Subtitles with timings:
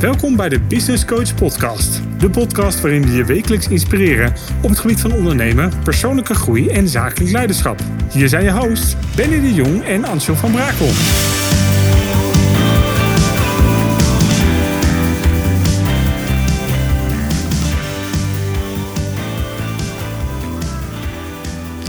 [0.00, 2.00] Welkom bij de Business Coach Podcast.
[2.18, 6.88] De podcast waarin we je wekelijks inspireren op het gebied van ondernemen, persoonlijke groei en
[6.88, 7.80] zakelijk leiderschap.
[8.12, 10.88] Hier zijn je hosts Benny de Jong en Ansel van Brakel.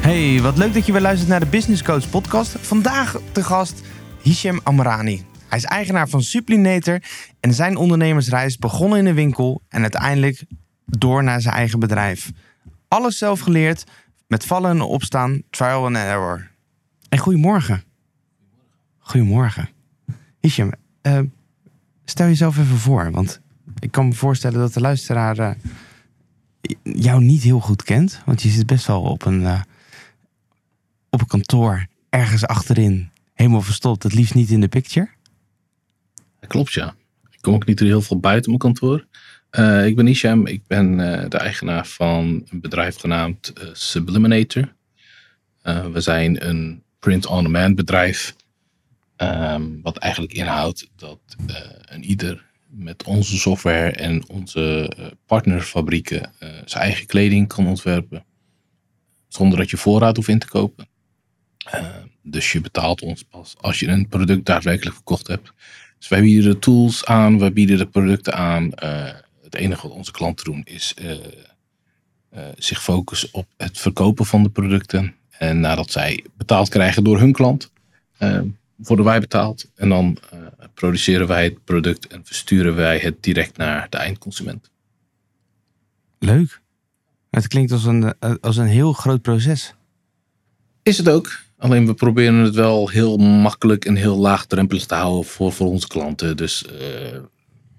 [0.02, 2.56] Hey, wat leuk dat je weer luistert naar de Business Coach podcast.
[2.62, 3.82] Vandaag te gast
[4.22, 5.26] Hisham Amrani.
[5.58, 7.02] Hij is eigenaar van Suplinator
[7.40, 10.46] en zijn ondernemersreis begon in een winkel en uiteindelijk
[10.86, 12.32] door naar zijn eigen bedrijf.
[12.88, 13.84] Alles zelf geleerd,
[14.28, 16.52] met vallen en opstaan, trial and error.
[17.10, 17.84] En goedemorgen.
[18.98, 19.70] Goedemorgen.
[20.40, 20.72] Hisham,
[21.02, 21.20] uh,
[22.06, 23.42] stel jezelf even voor, want
[23.80, 25.52] ik kan me voorstellen dat de luisteraar uh,
[26.84, 29.62] jou niet heel goed kent, want je zit best wel op een, uh,
[31.10, 35.16] op een kantoor ergens achterin, helemaal verstopt, het liefst niet in de picture.
[36.40, 36.96] Klopt, ja.
[37.32, 39.06] Ik kom ook niet heel veel buiten mijn kantoor.
[39.52, 44.74] Uh, ik ben Isham, ik ben uh, de eigenaar van een bedrijf genaamd uh, Subliminator.
[45.92, 48.36] we zijn een print-on-demand bedrijf,
[49.18, 51.20] um, wat eigenlijk inhoudt dat
[51.86, 54.92] een ieder met onze software en onze
[55.26, 56.32] partnerfabrieken
[56.66, 58.26] zijn eigen kleding kan ontwerpen,
[59.28, 60.88] zonder dat je voorraad hoeft in te kopen.
[62.22, 65.54] dus je betaalt ons pas als je een product daadwerkelijk verkocht hebt.
[65.98, 68.72] Dus wij bieden de tools aan, wij bieden de producten aan.
[68.84, 69.10] Uh,
[69.44, 71.20] het enige wat onze klanten doen is uh, uh,
[72.58, 75.16] zich focussen op het verkopen van de producten.
[75.30, 77.72] En nadat zij betaald krijgen door hun klant,
[78.76, 79.72] worden wij betaald.
[79.76, 80.18] En dan
[80.74, 84.70] produceren wij het product en versturen wij het direct naar de eindconsument.
[86.20, 86.62] Leuk.
[87.30, 89.74] Het klinkt als een, als een heel groot proces.
[90.84, 91.40] Is het ook.
[91.58, 95.88] Alleen we proberen het wel heel makkelijk en heel laagdrempelig te houden voor, voor onze
[95.88, 96.38] klanten.
[96.38, 97.20] Dus uh,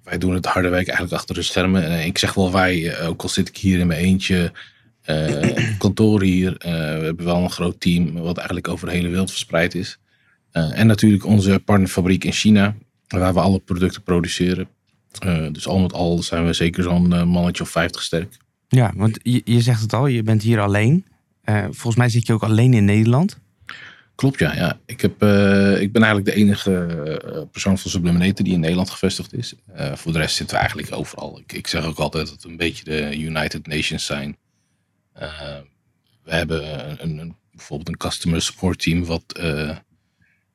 [0.05, 1.85] wij doen het harde werk eigenlijk achter de schermen.
[1.85, 4.53] En ik zeg wel wij, eh, ook al zit ik hier in mijn eentje,
[5.07, 6.55] uh, kantoor hier.
[6.59, 6.69] we
[7.05, 9.99] hebben wel een groot team wat eigenlijk over de hele wereld verspreid is.
[10.51, 12.75] en natuurlijk onze partnerfabriek in China,
[13.09, 14.69] waar we alle producten produceren.
[15.53, 18.37] dus al met al zijn we zeker zo'n mannetje of 50 sterk.
[18.69, 21.05] Ja, want je, je zegt het al, je bent hier alleen.
[21.45, 23.39] volgens mij zit je ook alleen in Nederland.
[24.19, 24.55] Klopt, ja.
[24.55, 24.79] ja.
[24.87, 26.71] Ik, heb, uh, ik ben eigenlijk de enige
[27.25, 29.55] uh, persoon van Subliminator die in Nederland gevestigd is.
[29.77, 31.39] Uh, voor de rest zitten we eigenlijk overal.
[31.39, 34.37] Ik, ik zeg ook altijd dat we een beetje de United Nations zijn.
[36.23, 39.41] we hebben een, een, bijvoorbeeld een customer support team wat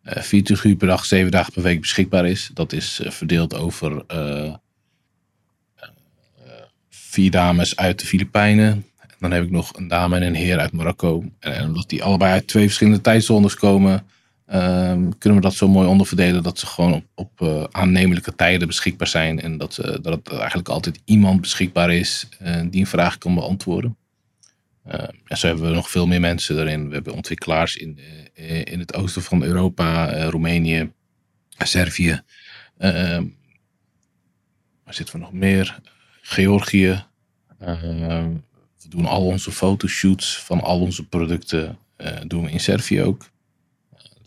[0.04, 2.50] 24 uur per dag, 7 dagen per week beschikbaar is.
[2.54, 4.06] Dat is verdeeld over
[6.90, 8.86] vier dames uit de Filipijnen,
[9.24, 11.24] dan heb ik nog een dame en een heer uit Marokko.
[11.40, 15.88] En omdat die allebei uit twee verschillende tijdzones komen, um, kunnen we dat zo mooi
[15.88, 19.42] onderverdelen dat ze gewoon op, op uh, aannemelijke tijden beschikbaar zijn.
[19.42, 23.36] En dat, uh, dat er eigenlijk altijd iemand beschikbaar is uh, die een vraag kan
[23.36, 23.98] beantwoorden.
[24.86, 26.88] Ehm, zo hebben we nog veel meer mensen erin.
[26.88, 28.00] We hebben ontwikkelaars in,
[28.64, 30.92] in het oosten van Europa, Roemenië,
[31.58, 32.22] Servië.
[32.78, 33.24] Ehm,
[34.84, 35.80] waar zitten we nog meer?
[36.22, 37.04] Georgië.
[38.94, 43.26] We doen al onze fotoshoots van al onze producten uh, doen we in Servië ook.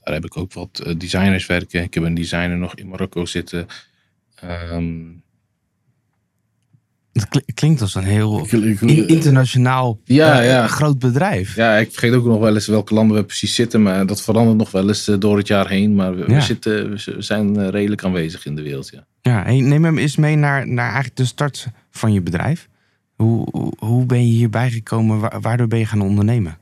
[0.02, 1.82] daar heb ik ook wat uh, designers werken.
[1.82, 3.66] Ik heb een designer nog in Marokko zitten.
[4.72, 5.22] Um,
[7.12, 8.46] het klinkt als een heel
[9.06, 10.66] internationaal ja, uh, ja.
[10.66, 11.56] groot bedrijf.
[11.56, 13.82] Ja, ik vergeet ook nog wel eens welke landen we precies zitten.
[13.82, 15.94] Maar dat verandert nog wel eens door het jaar heen.
[15.94, 16.34] Maar we, ja.
[16.34, 18.90] we zitten, we zijn redelijk aanwezig in de wereld.
[18.90, 22.68] Ja, ja neem hem eens mee naar, naar eigenlijk de start van je bedrijf.
[23.16, 25.40] Hoe, hoe ben je hierbij gekomen?
[25.40, 26.58] Waardoor ben je gaan ondernemen?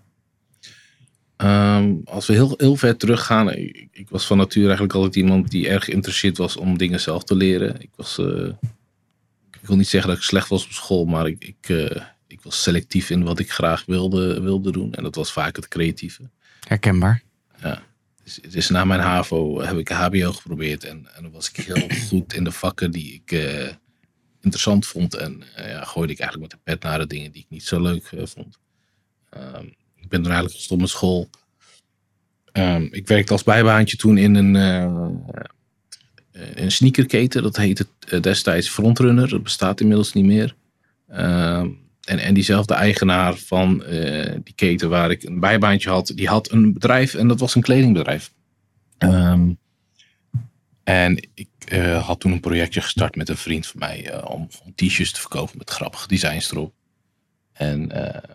[1.37, 3.53] Um, als we heel, heel ver teruggaan.
[3.53, 7.25] Ik, ik, was van nature eigenlijk altijd iemand die erg geïnteresseerd was om dingen zelf
[7.25, 7.81] te leren.
[7.81, 8.19] Ik was.
[8.19, 8.48] Uh,
[9.60, 12.41] ik wil niet zeggen dat ik slecht was op school, maar ik, ik, uh, ik
[12.42, 14.94] was selectief in wat ik graag wilde, wilde doen.
[14.94, 16.31] En dat was vaak het creatieve.
[16.69, 17.22] Herkenbaar.
[17.62, 17.82] Ja.
[18.25, 20.84] Dus, dus na mijn HAVO heb ik HBO geprobeerd.
[20.84, 23.33] En, en dan was ik heel goed in de vakken die ik.
[23.33, 23.68] Uh,
[24.45, 25.15] interessant vond.
[25.15, 27.65] En uh, ja, gooide ik eigenlijk met de pet naar de dingen die ik niet
[27.65, 28.59] zo leuk uh, vond.
[29.37, 31.29] Um, ik ben toen eigenlijk gestopt met school.
[32.53, 35.09] Um, ik werkte als bijbaantje toen in een, uh,
[36.55, 37.43] een sneakerketen.
[37.43, 37.87] Dat heette
[38.21, 39.29] destijds Frontrunner.
[39.29, 40.55] Dat bestaat inmiddels niet meer.
[41.11, 43.85] Um, en, en diezelfde eigenaar van
[44.45, 47.63] die keten waar ik een bijbaantje had, die had een bedrijf en dat was een
[47.63, 48.33] kledingbedrijf.
[50.85, 54.49] en ik uh, had toen een projectje gestart met een vriend van mij uh, om,
[54.75, 56.75] t-shirts te verkopen met grappige designs erop.
[57.53, 58.33] En uh,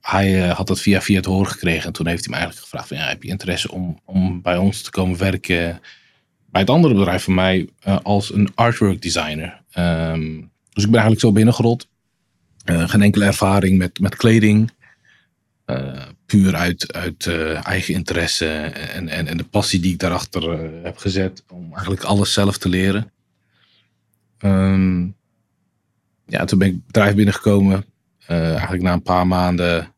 [0.00, 2.88] hij had dat via via het horen gekregen en toen heeft hij me eigenlijk gevraagd
[2.88, 5.80] van ja, heb je interesse om, om bij ons te komen werken
[6.54, 9.62] bij het andere bedrijf van mij eh, als een artwork designer.
[9.70, 11.88] Ehm, dus ik ben eigenlijk zo binnengerold.
[12.64, 14.70] Geen enkele ervaring met, met kleding.
[15.66, 17.26] Uh, puur uit, uit
[17.62, 21.44] eigen interesse en, en, en de passie die ik daarachter heb gezet.
[21.48, 23.12] Om eigenlijk alles zelf te leren.
[24.40, 25.16] Um,
[26.26, 27.84] ja, toen ben ik het bedrijf binnengekomen.
[28.26, 29.94] eigenlijk na een paar maanden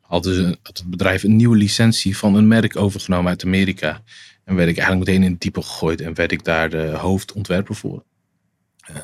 [0.00, 4.02] had het bedrijf een nieuwe licentie van een merk overgenomen uit Amerika.
[4.44, 7.74] En werd ik eigenlijk meteen in het diepe gegooid en werd ik daar de hoofdontwerper
[7.74, 8.04] voor.
[8.90, 8.96] Uh,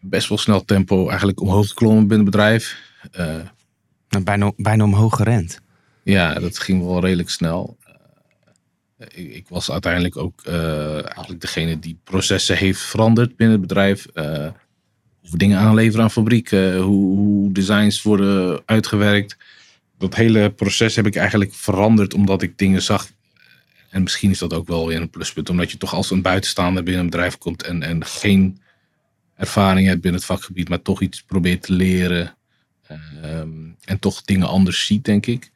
[0.00, 2.87] best wel snel tempo eigenlijk omhoog geklommen binnen het bedrijf.
[3.18, 5.60] Uh, bijna, bijna omhoog gerend.
[6.02, 7.76] Ja, dat ging wel redelijk snel.
[7.86, 13.66] Uh, ik, ik, was uiteindelijk ook uh, eigenlijk degene die processen heeft veranderd binnen het
[13.66, 14.06] bedrijf.
[15.20, 19.36] hoe dingen aanleveren aan fabrieken, hoe, hoe designs worden uitgewerkt
[19.98, 23.08] dat hele proces heb ik eigenlijk veranderd omdat ik dingen zag.
[23.90, 26.82] En misschien is dat ook wel weer een pluspunt, omdat je toch als een buitenstaander
[26.82, 28.60] binnen een bedrijf komt en, en geen
[29.36, 32.36] ervaring hebt binnen het vakgebied, maar toch iets probeert te leren.
[33.24, 35.50] Um, en toch dingen anders ziet, denk ik.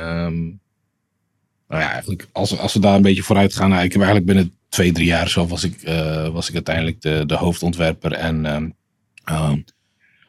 [0.00, 0.60] Um,
[1.68, 4.54] nou ja, eigenlijk, als, als we daar een beetje vooruit gaan, nou, ik eigenlijk binnen
[4.68, 9.64] twee, drie jaar zo was ik, uh, was ik uiteindelijk de, de hoofdontwerper en um,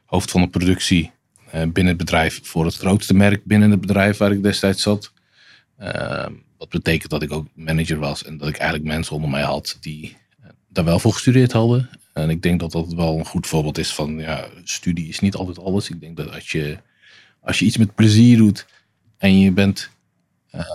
[0.05, 1.11] hoofd van de productie
[1.47, 5.11] uh, binnen het bedrijf voor het grootste merk binnen het bedrijf waar ik destijds zat.
[6.57, 9.77] Wat betekent dat ik ook manager was en dat ik eigenlijk mensen onder mij had
[9.81, 11.89] die uh, daar wel voor gestudeerd hadden.
[12.19, 15.35] En ik denk dat dat wel een goed voorbeeld is van ja, studie is niet
[15.35, 15.89] altijd alles.
[15.89, 16.77] Ik denk dat als je,
[17.41, 18.65] als je iets met plezier doet
[19.17, 19.89] en je bent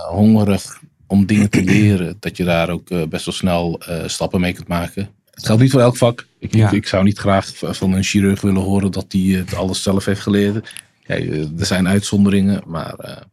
[0.08, 4.68] hongerig om dingen te leren, dat je daar ook best wel snel stappen mee kunt
[4.68, 5.08] maken.
[5.30, 6.26] Het geldt niet voor elk vak.
[6.38, 10.04] Ik, ik, zou niet graag van een chirurg willen horen dat hij het alles zelf
[10.04, 10.72] heeft geleerd.
[11.06, 11.14] Ja,
[11.58, 13.24] er zijn uitzonderingen, maar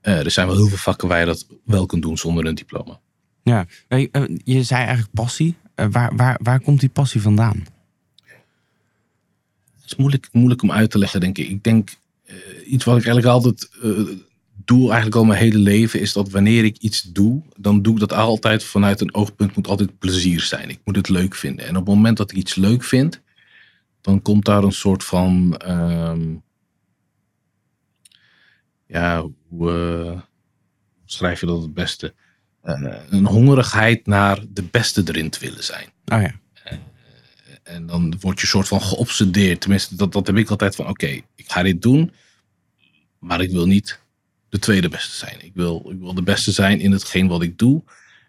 [0.00, 3.00] er zijn wel heel veel vakken waar je dat wel kunt doen zonder een diploma.
[3.42, 3.66] Ja,
[4.44, 5.54] je zei eigenlijk passie.
[5.90, 7.66] Waar, waar, waar komt die passie vandaan?
[9.74, 11.48] Het is moeilijk, moeilijk om uit te leggen, denk ik.
[11.48, 11.90] Ik denk
[12.66, 13.70] iets wat ik eigenlijk altijd
[14.64, 18.00] doel eigenlijk al mijn hele leven is dat wanneer ik iets doe, dan doe ik
[18.00, 20.68] dat altijd vanuit een oogpunt moet altijd plezier zijn.
[20.68, 21.64] Ik moet het leuk vinden.
[21.66, 23.20] En op het moment dat ik iets leuk vind,
[24.00, 26.42] dan komt daar een soort van, um,
[28.86, 30.22] ja, hoe
[31.04, 32.14] schrijf je dat het beste?
[32.64, 35.86] Uh, een hongerigheid naar de beste erin te willen zijn.
[36.04, 36.34] Oh ja.
[36.64, 36.78] Uh,
[37.62, 39.60] en dan word je soort van geobsedeerd.
[39.60, 42.12] Tenminste, dat, dat heb ik altijd van, oké, okay, ik ga dit doen,
[43.18, 44.00] maar ik wil niet
[44.48, 45.44] de tweede beste zijn.
[45.44, 47.82] Ik wil, ik wil de beste zijn in hetgeen wat ik doe.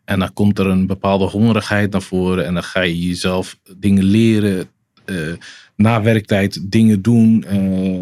[0.05, 2.45] En dan komt er een bepaalde hongerigheid naar voren.
[2.45, 4.69] En dan ga je jezelf dingen leren.
[5.05, 5.33] Uh,
[5.75, 7.45] na werktijd dingen doen.
[7.47, 8.01] Uh,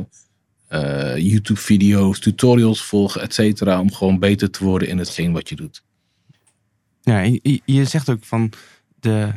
[0.69, 3.79] uh, YouTube-video's, tutorials volgen, et cetera.
[3.79, 5.83] Om gewoon beter te worden in hetgeen wat je doet.
[7.19, 8.51] Je, je zegt ook van...
[8.99, 9.31] De,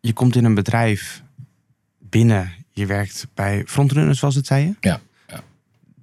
[0.00, 1.22] je komt in een bedrijf
[1.98, 2.52] binnen.
[2.70, 4.74] Je werkt bij frontrunners, zoals het zei je?
[4.80, 5.00] Ja.
[5.28, 5.42] ja.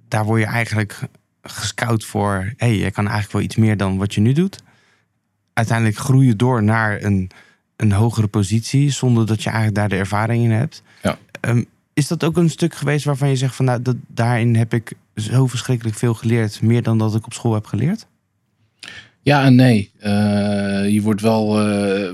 [0.08, 1.00] Daar word je eigenlijk
[1.42, 4.62] gescout voor, hé, hey, je kan eigenlijk wel iets meer dan wat je nu doet.
[5.52, 7.30] Uiteindelijk groei je door naar een,
[7.76, 10.82] een hogere positie, zonder dat je eigenlijk daar de ervaring in hebt.
[11.02, 11.18] Ja.
[11.40, 14.74] Um, is dat ook een stuk geweest waarvan je zegt van nou, dat, daarin heb
[14.74, 18.06] ik zo verschrikkelijk veel geleerd, meer dan dat ik op school heb geleerd?
[19.22, 19.90] Ja en nee.
[19.96, 21.68] Uh, je wordt wel.
[21.68, 22.10] Uh,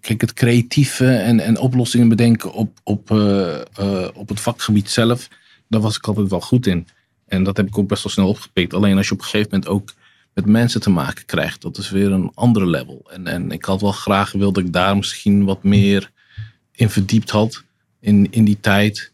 [0.00, 3.58] kijk, het creatieve en, en oplossingen bedenken op, op, uh,
[4.14, 5.28] op het vakgebied zelf,
[5.68, 6.86] daar was ik altijd wel goed in.
[7.26, 8.74] En dat heb ik ook best wel snel opgepikt.
[8.74, 9.94] Alleen als je op een gegeven moment ook
[10.34, 13.10] met mensen te maken krijgt, dat is weer een andere level.
[13.10, 16.10] En, en ik had wel graag gewild dat ik daar misschien wat meer
[16.72, 17.64] in verdiept had
[18.00, 19.12] in, in die tijd.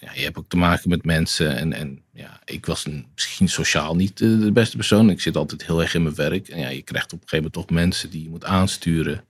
[0.00, 1.56] Ja, je hebt ook te maken met mensen.
[1.56, 5.10] En, en ja, ik was een, misschien sociaal niet de, de, beste persoon.
[5.10, 6.48] Ik zit altijd heel erg in mijn werk.
[6.48, 9.24] En ja, je krijgt op een gegeven moment toch mensen die je moet aansturen.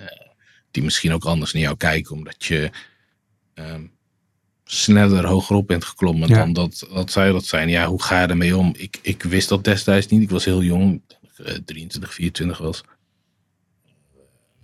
[0.00, 0.06] Uh,
[0.70, 2.70] die misschien ook anders naar jou kijken, omdat je.
[3.54, 3.92] Um,
[4.64, 7.68] sneller hogerop bent geklommen dan dat, dat zij dat zijn.
[7.68, 8.74] Ja, hoe ga je ermee om?
[8.76, 10.22] Ik, ik wist dat destijds niet.
[10.22, 11.02] Ik was heel jong,
[11.64, 12.82] 23, 24 was.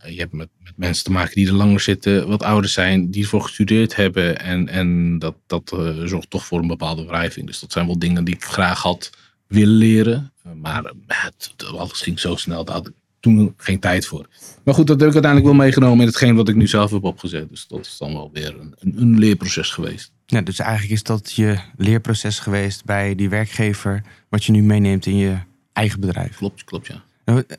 [0.06, 3.22] Je hebt met, met mensen te maken die er langer zitten, wat ouder zijn, die
[3.22, 4.40] ervoor gestudeerd hebben.
[4.40, 7.46] En, en dat, dat uh, zorgt toch voor een bepaalde wrijving.
[7.46, 9.10] Dus dat zijn wel dingen die ik graag had
[9.46, 10.32] willen leren.
[10.54, 14.28] Maar uh, het, alles ging zo snel, daar had ik toen geen tijd voor.
[14.64, 17.04] Maar goed, dat heb ik uiteindelijk wel meegenomen in hetgeen wat ik nu zelf heb
[17.04, 17.48] opgezet.
[17.48, 20.12] Dus dat is dan wel weer een, een, een leerproces geweest.
[20.26, 25.06] Ja, dus eigenlijk is dat je leerproces geweest bij die werkgever, wat je nu meeneemt
[25.06, 25.36] in je
[25.72, 26.36] eigen bedrijf.
[26.36, 27.04] Klopt, klopt ja.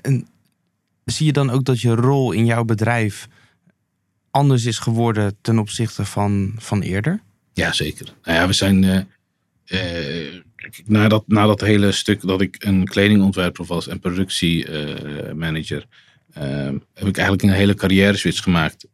[0.01, 0.27] En
[1.11, 3.27] zie je dan ook dat je rol in jouw bedrijf
[4.31, 7.21] anders is geworden ten opzichte van, van eerder?
[7.53, 8.13] Ja, zeker.
[8.23, 8.83] Nou ja, we zijn.
[8.83, 8.99] Uh,
[9.65, 10.41] uh,
[10.85, 15.85] na, dat, na dat hele stuk dat ik een kledingontwerper was en productiemanager,
[16.37, 16.43] uh,
[16.93, 18.87] heb ik eigenlijk een hele carrière switch gemaakt.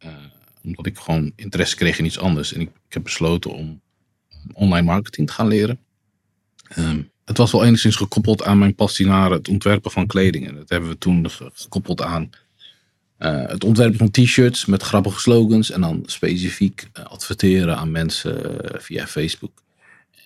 [0.63, 2.53] Omdat ik gewoon interesse kreeg in iets anders.
[2.53, 3.81] En ik, ik heb besloten om
[4.53, 5.79] online marketing te gaan leren.
[6.77, 10.47] Um, het was wel enigszins gekoppeld aan mijn passie naar het ontwerpen van kleding.
[10.47, 12.29] En dat hebben we toen gekoppeld aan
[13.19, 15.71] uh, het ontwerpen van t-shirts met grappige slogans.
[15.71, 19.51] En dan specifiek uh, adverteren aan mensen uh, via Facebook.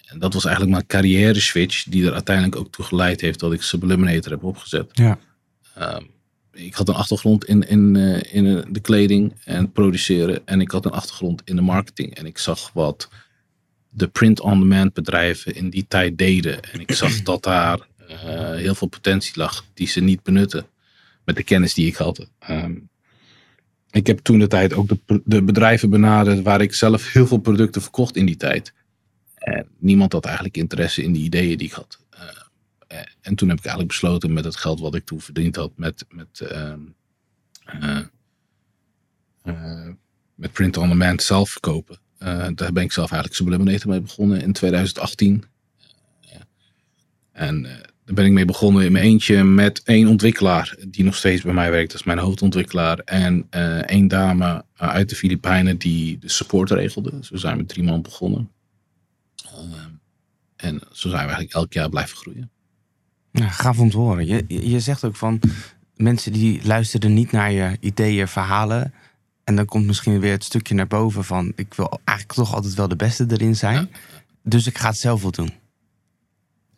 [0.05, 3.53] En dat was eigenlijk mijn carrière switch die er uiteindelijk ook toe geleid heeft dat
[3.53, 4.89] ik Subliminator heb opgezet.
[4.93, 5.19] Ja.
[5.79, 6.09] Um,
[6.53, 7.95] ik had een achtergrond in, in,
[8.31, 10.41] in de kleding en produceren.
[10.45, 12.15] En ik had een achtergrond in de marketing.
[12.15, 13.09] En ik zag wat
[13.93, 16.63] de print-on-demand bedrijven in die tijd deden.
[16.63, 17.79] En ik zag dat daar
[18.09, 18.17] uh,
[18.55, 20.65] heel veel potentie lag die ze niet benutten
[21.25, 22.27] met de kennis die ik had.
[22.49, 22.89] Um,
[23.89, 27.37] ik heb toen de tijd ook de, de, bedrijven benaderd waar ik zelf heel veel
[27.37, 28.73] producten verkocht in die tijd.
[29.35, 31.99] En niemand had eigenlijk interesse in die ideeën die ik had.
[32.13, 35.71] Uh, en toen heb ik eigenlijk besloten met het geld wat ik toen verdiend had
[35.75, 37.99] met, met, uh,
[40.35, 42.00] met print-on-demand zelf verkopen
[42.55, 45.43] daar ben ik zelf eigenlijk Subliminator mee begonnen in 2018.
[46.23, 46.29] Uh,
[47.31, 47.71] en uh,
[48.05, 51.53] daar ben ik mee begonnen in mijn eentje met één ontwikkelaar die nog steeds bij
[51.53, 51.91] mij werkt.
[51.91, 52.99] Dat is mijn hoofdontwikkelaar.
[52.99, 53.47] En
[53.85, 57.17] één dame uit de Filipijnen die de support regelde.
[57.21, 58.51] Zo zijn we drie man begonnen.
[60.55, 62.49] en zo zijn we eigenlijk elk jaar blijven groeien.
[63.31, 64.25] Ja, gaaf te horen.
[64.25, 65.39] Je, je zegt ook van
[65.95, 68.93] mensen die luisteren niet naar je ideeën, verhalen.
[69.43, 72.73] En dan komt misschien weer het stukje naar boven van ik wil eigenlijk toch altijd
[72.73, 73.89] wel de beste erin zijn.
[74.43, 75.51] Dus ik ga het zelf wel doen.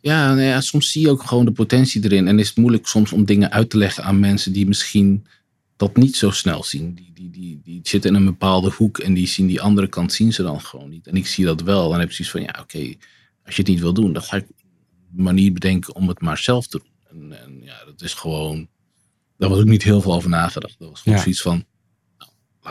[0.00, 2.28] Ja, nou ja, soms zie je ook gewoon de potentie erin.
[2.28, 5.26] En is het moeilijk soms om dingen uit te leggen aan mensen die misschien
[5.76, 6.94] dat niet zo snel zien.
[6.94, 10.12] Die, die, die, die zitten in een bepaalde hoek en die zien die andere kant
[10.12, 11.06] zien ze dan gewoon niet.
[11.06, 11.90] En ik zie dat wel.
[11.90, 12.94] Dan heb je zoiets van ja, oké,
[13.44, 14.46] als je het niet wil doen, dan ga ik
[15.16, 17.30] een manier bedenken om het maar zelf te doen.
[17.30, 18.68] En, en ja, dat is gewoon.
[19.38, 20.78] Daar was ook niet heel veel over nagedacht.
[20.78, 21.22] Dat was gewoon ja.
[21.22, 21.64] zoiets van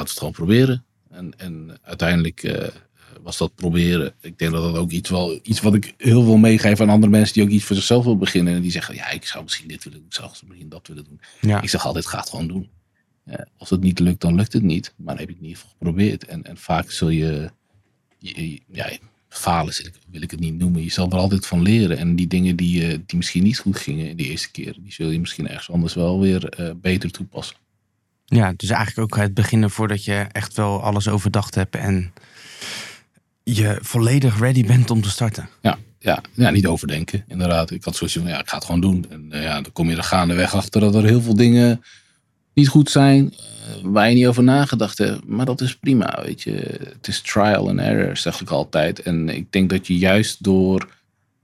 [0.03, 0.85] laten we het gewoon proberen.
[1.09, 2.67] En, en uiteindelijk uh,
[3.21, 4.13] was dat proberen.
[4.21, 7.11] Ik denk dat dat ook iets, wel, iets wat ik heel veel meegeef aan andere
[7.11, 8.53] mensen die ook iets voor zichzelf willen beginnen.
[8.53, 11.03] En die zeggen, ja, ik zou misschien dit willen doen, ik zou misschien dat willen
[11.03, 11.19] doen.
[11.41, 11.61] Ja.
[11.61, 12.69] Ik zeg altijd, ga het gewoon doen.
[13.57, 14.93] Als het niet lukt, dan lukt het niet.
[14.97, 16.25] Maar dan heb ik het in ieder geval geprobeerd.
[16.25, 17.51] En, en vaak zul je,
[18.17, 18.89] je ja,
[19.29, 19.73] falen
[20.09, 20.83] wil ik het niet noemen.
[20.83, 21.97] Je zal er altijd van leren.
[21.97, 24.93] En die dingen die, uh, die misschien niet goed gingen in de eerste keer, die
[24.93, 27.55] zul je misschien ergens anders wel weer uh, beter toepassen.
[28.25, 32.13] Ja, dus eigenlijk ook het beginnen voordat je echt wel alles overdacht hebt en
[33.43, 35.49] je volledig ready bent om te starten.
[35.61, 37.71] Ja, ja, ja niet overdenken, inderdaad.
[37.71, 39.05] Ik had zoiets van, ja, ik ga het gewoon doen.
[39.09, 41.83] En uh, ja, dan kom je er gaandeweg achter dat er heel veel dingen
[42.53, 43.39] niet goed zijn uh,
[43.83, 45.27] waar je niet over nagedacht hebt.
[45.27, 46.51] Maar dat is prima, weet je.
[46.93, 48.99] Het is trial and error, zeg ik altijd.
[48.99, 50.89] En ik denk dat je juist door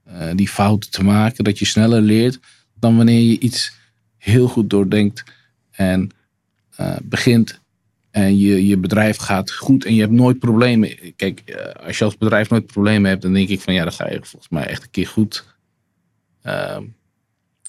[0.08, 2.38] uh, die fouten te maken, dat je sneller leert
[2.74, 3.72] dan wanneer je iets
[4.16, 5.24] heel goed doordenkt
[5.70, 6.10] en
[7.02, 7.60] begint
[8.10, 11.14] en je, je bedrijf gaat goed en je hebt nooit problemen.
[11.16, 13.92] Kijk, uh, als je als bedrijf nooit problemen hebt, dan denk ik van ja, dan
[13.92, 15.56] ga je volgens mij echt een keer goed
[16.44, 16.78] uh,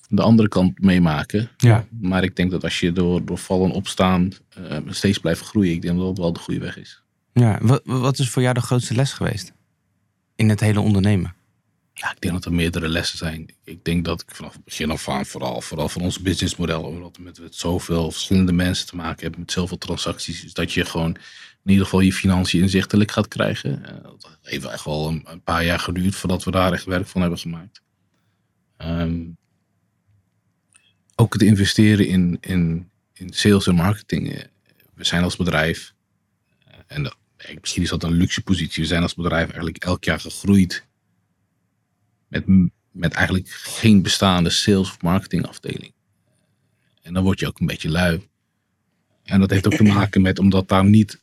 [0.10, 1.50] de andere kant meemaken.
[1.58, 1.86] Ja.
[2.00, 4.32] Maar ik denk dat als je door, door vallen opstaan
[4.88, 7.04] steeds blijft groeien, ik denk dat dat wel de goede weg is.
[7.34, 9.54] Ja, wat, wat is voor jou de grootste les geweest
[10.36, 11.34] in het hele ondernemen?
[11.94, 13.56] Ja, ik denk dat er meerdere lessen zijn.
[13.64, 17.18] Ik denk dat ik vanaf het begin af aan, vooral, vooral van ons businessmodel, omdat
[17.18, 21.18] we met, zoveel verschillende mensen te maken hebben, met zoveel transacties, dat je gewoon
[21.64, 23.82] in ieder geval je financiën inzichtelijk gaat krijgen.
[23.82, 27.22] Uh, dat heeft echt wel een, paar jaar geduurd voordat we daar echt werk van
[27.22, 27.82] hebben gemaakt.
[28.78, 29.38] Um,
[31.16, 34.48] ook het investeren in, in, in sales en marketing.
[34.94, 35.94] We zijn als bedrijf,
[36.88, 37.16] en dat,
[37.60, 40.86] misschien is dat een luxe positie, we zijn als bedrijf eigenlijk elk jaar gegroeid
[42.32, 45.94] met, met eigenlijk geen bestaande sales of marketing afdeling.
[47.02, 48.30] En dan word je ook een beetje lui.
[49.24, 51.22] En dat heeft ook te maken met omdat daar niet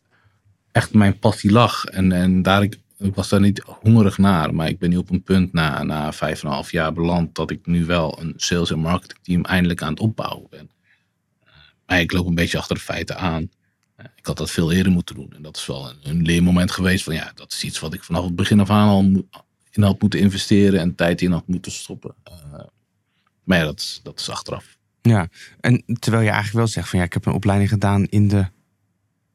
[0.73, 1.85] echt mijn passie lag.
[1.85, 4.55] En, en daar, ik, was daar niet hongerig naar.
[4.55, 7.35] Maar ik ben nu op een punt na, na vijf en een half jaar beland
[7.35, 10.71] dat ik nu wel een sales en marketing team eindelijk aan het opbouwen ben.
[11.87, 13.51] Maar ik loop een beetje achter de feiten aan.
[14.17, 15.33] Ik had dat veel eerder moeten doen.
[15.37, 18.05] En dat is wel een, een leermoment geweest van ja, dat is iets wat ik
[18.05, 19.25] vanaf het begin af aan al
[19.79, 22.15] in had moeten investeren en tijd in had moeten stoppen.
[22.29, 22.61] Uh,
[23.45, 24.77] maar ja, dat is, dat is achteraf.
[25.03, 25.29] Ja,
[25.61, 28.47] en terwijl je eigenlijk wel zegt van ja, ik heb een opleiding gedaan in de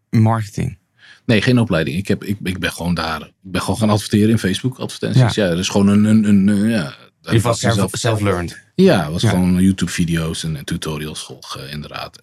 [0.09, 0.77] marketing.
[1.25, 1.97] Nee, geen opleiding.
[1.97, 3.21] Ik, heb, ik, ik ben gewoon daar.
[3.21, 5.35] Ik ben gewoon gaan adverteren in Facebook advertenties.
[5.35, 6.03] Ja, ja dat is gewoon een.
[6.03, 8.61] een, een, een ja, je was self-learned.
[8.75, 9.29] Ja, was ja.
[9.29, 12.19] gewoon YouTube-video's en, en, tutorials volgen, inderdaad.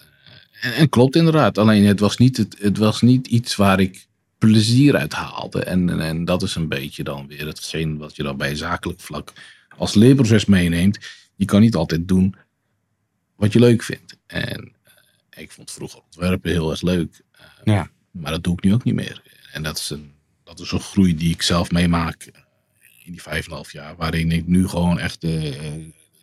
[0.61, 1.59] En, en, klopt inderdaad.
[1.59, 4.07] Alleen het was, niet het, het was niet iets waar ik
[4.41, 5.65] plezier uit haalde.
[5.65, 9.01] En, en, en, dat is een beetje dan weer hetgeen wat je dan bij zakelijk
[9.01, 9.33] vlak
[9.81, 10.99] als leerproces meeneemt,
[11.37, 12.35] je kan niet altijd doen
[13.37, 14.17] wat je leuk vindt.
[14.27, 17.23] En eh, ik vond vroeger ontwerpen heel erg leuk.
[17.33, 17.91] Eh, Ja.
[18.11, 19.23] Maar dat doe ik nu ook niet meer.
[19.53, 20.13] En dat is een,
[20.45, 22.41] dat is een groei die ik zelf meemaak eh,
[23.05, 23.97] in die vijf en een half jaar.
[23.97, 25.57] Waarin ik nu gewoon echt de,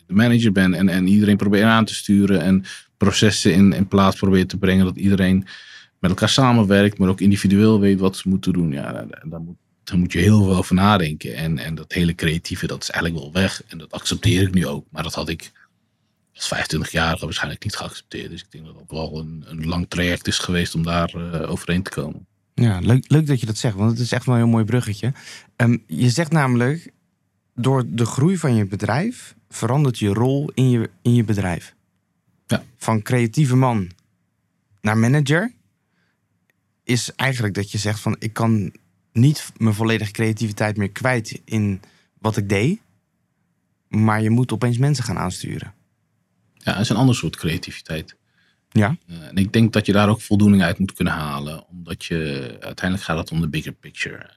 [0.06, 0.74] de manager ben.
[0.74, 2.40] En, en iedereen probeer aan te sturen.
[2.40, 2.64] En
[2.96, 4.84] processen in, in plaats probeer te brengen.
[4.84, 5.46] Dat iedereen
[5.98, 6.98] met elkaar samenwerkt.
[6.98, 8.72] Maar ook individueel weet wat ze moeten doen.
[8.72, 11.34] Ja, daar, moet, daar moet je heel veel over nadenken.
[11.34, 13.62] En, en dat hele creatieve, dat is eigenlijk wel weg.
[13.66, 14.86] En dat accepteer ik nu ook.
[14.90, 15.52] Maar dat had ik
[16.34, 18.30] als 25-jarige waarschijnlijk niet geaccepteerd.
[18.30, 21.50] Dus ik denk dat dat wel een, een lang traject is geweest om daar eh,
[21.50, 22.26] overheen te komen.
[22.54, 24.64] Ja, leuk, leuk dat je dat zegt, want het is echt wel een heel mooi
[24.64, 25.12] bruggetje.
[25.56, 26.92] Ehm, je zegt namelijk,
[27.54, 31.74] door de groei van je bedrijf verandert je rol in je, in je bedrijf.
[32.46, 32.62] Ja.
[32.76, 33.90] Van creatieve man
[34.80, 35.52] naar manager
[36.88, 38.72] is eigenlijk dat je zegt van ik kan
[39.12, 41.80] niet mijn volledige creativiteit meer kwijt in
[42.18, 42.80] wat ik deed,
[43.88, 45.74] maar je moet opeens mensen gaan aansturen.
[46.54, 48.16] Ja, het is een ander soort creativiteit.
[48.70, 48.96] Ja.
[49.06, 51.66] Eh, en ik denk dat je daar ook voldoening uit moet kunnen halen.
[51.68, 54.16] Omdat je, uiteindelijk gaat het om de bigger picture.
[54.16, 54.30] Eh,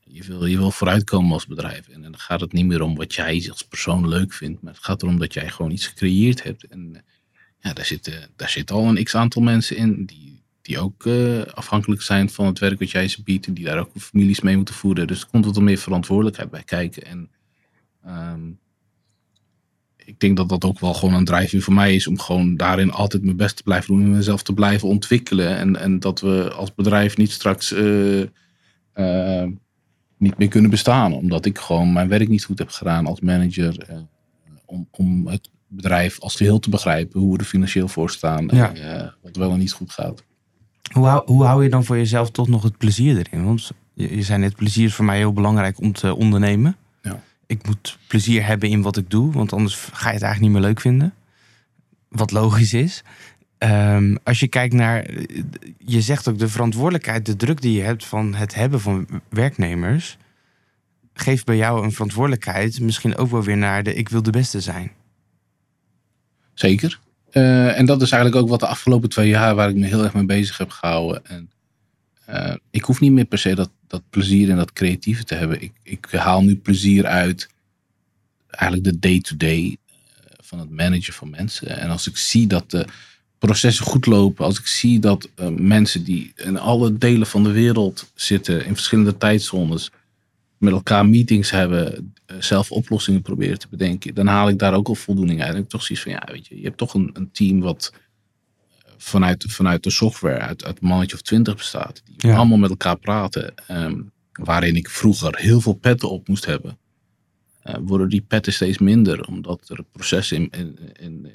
[0.00, 1.88] je, wil, je wil vooruitkomen als bedrijf.
[1.88, 4.62] En dan gaat het niet meer om wat jij als persoon leuk vindt.
[4.62, 6.64] Maar het gaat erom dat jij gewoon iets gecreëerd hebt.
[6.66, 7.02] En eh,
[7.58, 10.41] ja, daar zitten, daar zit al een x aantal mensen in die,
[10.72, 13.46] die ook eh, afhankelijk zijn van het werk wat jij ze biedt.
[13.46, 15.06] En die daar ook families mee moeten voeden.
[15.06, 17.04] Dus er komt wat meer verantwoordelijkheid bij kijken.
[17.06, 17.30] En
[18.04, 18.50] ehm,
[19.96, 22.92] ik denk dat dat ook wel gewoon een drijfveer voor mij is om gewoon daarin
[22.92, 25.56] altijd mijn best te blijven doen en mezelf te blijven ontwikkelen.
[25.56, 28.22] En, en dat we als bedrijf niet straks eh,
[28.92, 29.48] eh,
[30.18, 34.06] niet meer kunnen bestaan, omdat ik gewoon mijn werk niet goed heb gedaan als manager.
[34.64, 38.74] om, om het bedrijf als geheel te begrijpen, hoe we er financieel voor staan Ja.
[38.74, 40.24] en wat wel en niet goed gaat.
[40.92, 43.44] Hoe hou, hoe hou je dan voor jezelf toch nog het plezier erin?
[43.44, 46.76] Want je, je zei net, plezier is voor mij heel belangrijk om te ondernemen.
[47.02, 47.22] Ja.
[47.46, 50.50] Ik moet plezier hebben in wat ik doe, want anders ga je het eigenlijk niet
[50.50, 51.14] meer leuk vinden.
[52.08, 53.04] Wat logisch is.
[53.58, 55.10] Ehm, als je kijkt naar,
[55.78, 60.18] je zegt ook de verantwoordelijkheid, de druk die je hebt van het hebben van werknemers,
[61.14, 64.60] geeft bij jou een verantwoordelijkheid misschien ook wel weer naar de ik wil de beste
[64.60, 64.92] zijn.
[66.54, 67.00] Zeker.
[67.32, 70.02] Eh, en dat is eigenlijk ook wat de afgelopen twee jaar waar ik me heel
[70.02, 71.26] erg mee bezig heb gehouden.
[71.26, 71.50] En,
[72.24, 75.62] eh, ik hoef niet meer per se dat, dat plezier en dat creatieve te hebben.
[75.62, 77.48] Ik, ik haal nu plezier uit
[78.48, 79.94] eigenlijk de day-to-day eh,
[80.40, 81.78] van het managen van mensen.
[81.78, 82.86] En als ik zie dat de
[83.38, 88.10] processen goed lopen, als ik zie dat mensen die in alle delen van de wereld
[88.14, 89.90] zitten, in verschillende tijdzones,
[90.62, 94.88] met elkaar meetings hebben, eh, zelf oplossingen proberen te bedenken, dan haal ik daar ook
[94.88, 95.54] al voldoening uit.
[95.54, 97.92] En ik toch zoiets van, ja, weet je, je hebt toch een, een team wat
[98.84, 102.36] eh, vanuit, vanuit de software uit, uit een mannetje of twintig bestaat, die Ja.
[102.36, 104.00] allemaal met elkaar praten, ehm,
[104.32, 106.78] waarin ik vroeger heel veel petten op moest hebben.
[107.62, 111.32] eh, worden die petten steeds minder, omdat er processen, in, in, in,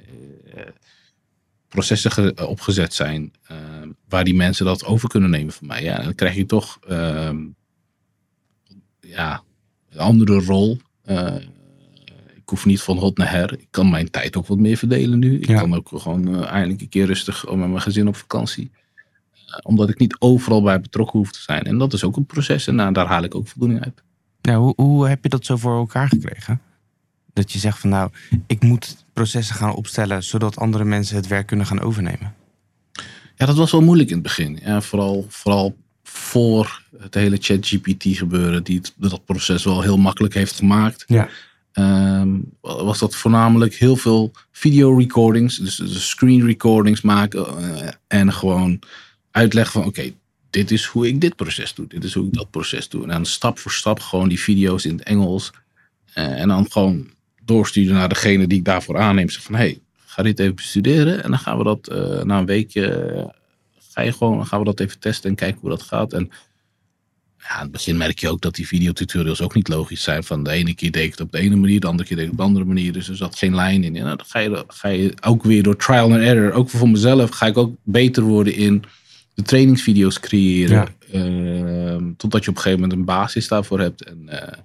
[1.67, 5.83] processen ge- opgezet zijn ehm, waar die mensen dat over kunnen nemen van mij.
[5.83, 7.45] Ja, dan krijg je toch ehm,
[9.07, 9.41] ja,
[9.89, 10.77] een andere rol.
[11.03, 11.35] Eh,
[12.35, 13.53] ik hoef niet van hot naar her.
[13.59, 15.39] Ik kan mijn tijd ook wat meer verdelen nu.
[15.39, 15.59] Ik Ja.
[15.59, 18.71] kan ook gewoon eh, eindelijk een keer rustig met mijn gezin op vakantie.
[19.33, 21.63] Eh, omdat ik niet overal bij betrokken hoef te zijn.
[21.63, 24.03] En dat is ook een proces en daar haal ik ook voldoening uit.
[24.41, 26.61] Ja, hoe, hoe heb je dat zo voor elkaar gekregen?
[27.33, 28.09] Dat je zegt van nou,
[28.47, 32.33] ik moet processen gaan opstellen zodat andere mensen het werk kunnen gaan overnemen.
[33.35, 34.59] Ja, dat was wel moeilijk in het begin.
[34.63, 35.75] Ja, vooral, vooral
[36.09, 41.03] voor het hele ChatGPT gebeuren, die het- dat proces wel heel makkelijk heeft gemaakt.
[41.07, 41.29] Ja.
[41.71, 42.29] Ehm,
[42.61, 48.79] was dat voornamelijk heel veel video recordings, dus, dus screen recordings maken eh, en gewoon
[49.31, 50.11] uitleggen van oké,
[50.49, 53.01] dit is hoe ik dit proces doe, dit is hoe ik dat proces doe.
[53.03, 55.51] En dan stap voor stap gewoon die video's in het Engels
[56.13, 57.07] eh, en dan gewoon
[57.45, 59.29] doorsturen naar degene die ik daarvoor aanneem.
[59.29, 62.45] Zeg van hey, ga dit even bestuderen en dan gaan we dat eh, na een
[62.45, 63.35] weekje
[63.97, 66.13] ga je gewoon, gaan we dat even testen en kijken hoe dat gaat.
[66.13, 66.31] En
[67.37, 70.23] ja, aan het begin merk je ook dat die videotutorials ook niet logisch zijn.
[70.23, 72.25] Van de ene keer deed ik het op de ene manier, de andere keer deed
[72.25, 72.93] ik het op de andere manier.
[72.93, 73.95] Dus er zat geen lijn in.
[73.95, 76.89] En nou, dan ga je, ga je ook weer door trial and error, ook voor
[76.89, 78.83] mezelf, ga ik ook beter worden in
[79.33, 80.87] de trainingsvideo's creëren.
[81.11, 84.03] Ehm, totdat je op een gegeven moment een basis daarvoor hebt.
[84.03, 84.59] En, eh,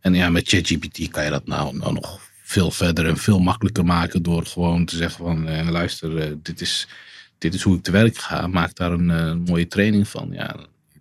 [0.00, 3.84] en ja, met ChatGPT kan je dat nou, nou nog veel verder en veel makkelijker
[3.84, 6.88] maken door gewoon te zeggen van eh, luister, eh, dit, is,
[7.38, 8.46] dit is hoe ik te werk ga.
[8.46, 10.28] Maak daar een eh, mooie training van.
[10.32, 10.56] Ja,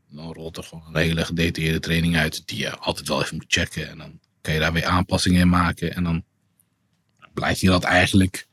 [0.09, 3.45] dan rolt er gewoon een hele gedetailleerde training uit die je altijd wel even moet
[3.47, 3.89] checken.
[3.89, 5.95] En dan kan je daar weer aanpassingen in maken.
[5.95, 6.23] En dan
[7.33, 8.47] blijkt je dat eigenlijk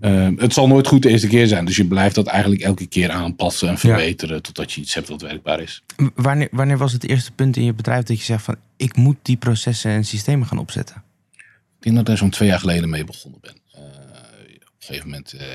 [0.00, 1.64] Ehm, het zal nooit goed de eerste keer zijn.
[1.64, 4.42] Dus je blijft dat eigenlijk elke keer aanpassen en verbeteren.
[4.42, 5.82] Totdat je iets hebt wat werkbaar is.
[6.14, 9.16] Wanneer, wanneer was het eerste punt in je bedrijf dat je zegt van ik moet
[9.22, 11.02] die processen en systemen gaan opzetten?
[11.36, 13.56] Ik denk dat ik daar zo'n twee jaar geleden mee begonnen ben.
[13.72, 15.46] Eh, op een gegeven moment eh,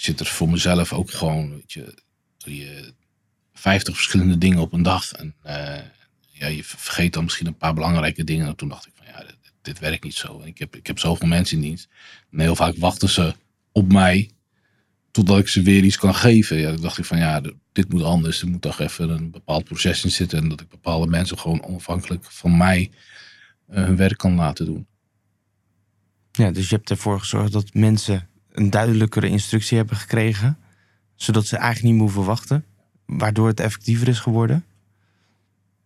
[0.00, 1.94] zit er voor mezelf ook gewoon, weet je,
[2.36, 2.92] je
[3.52, 5.12] 50 verschillende dingen op een dag.
[5.12, 5.82] En eh,
[6.30, 8.46] ja, je vergeet dan misschien een paar belangrijke dingen.
[8.46, 10.40] En toen dacht ik van ja, dit, dit werkt niet zo.
[10.40, 11.88] En ik heb, ik heb zoveel mensen in dienst.
[12.30, 13.34] En heel vaak wachten ze
[13.72, 14.30] op mij
[15.10, 16.56] totdat ik ze weer iets kan geven.
[16.56, 17.40] Ja, dacht ik van ja,
[17.72, 18.40] dit moet anders.
[18.40, 20.38] Er moet toch even een bepaald proces in zitten.
[20.38, 22.90] En dat ik bepaalde mensen gewoon onafhankelijk van mij
[23.66, 24.86] eh, hun werk kan laten doen.
[26.32, 30.58] Ja, dus je hebt ervoor gezorgd dat mensen een duidelijkere instructie hebben gekregen,
[31.14, 32.64] zodat ze eigenlijk niet meer hoeven wachten,
[33.06, 34.64] waardoor het effectiever is geworden.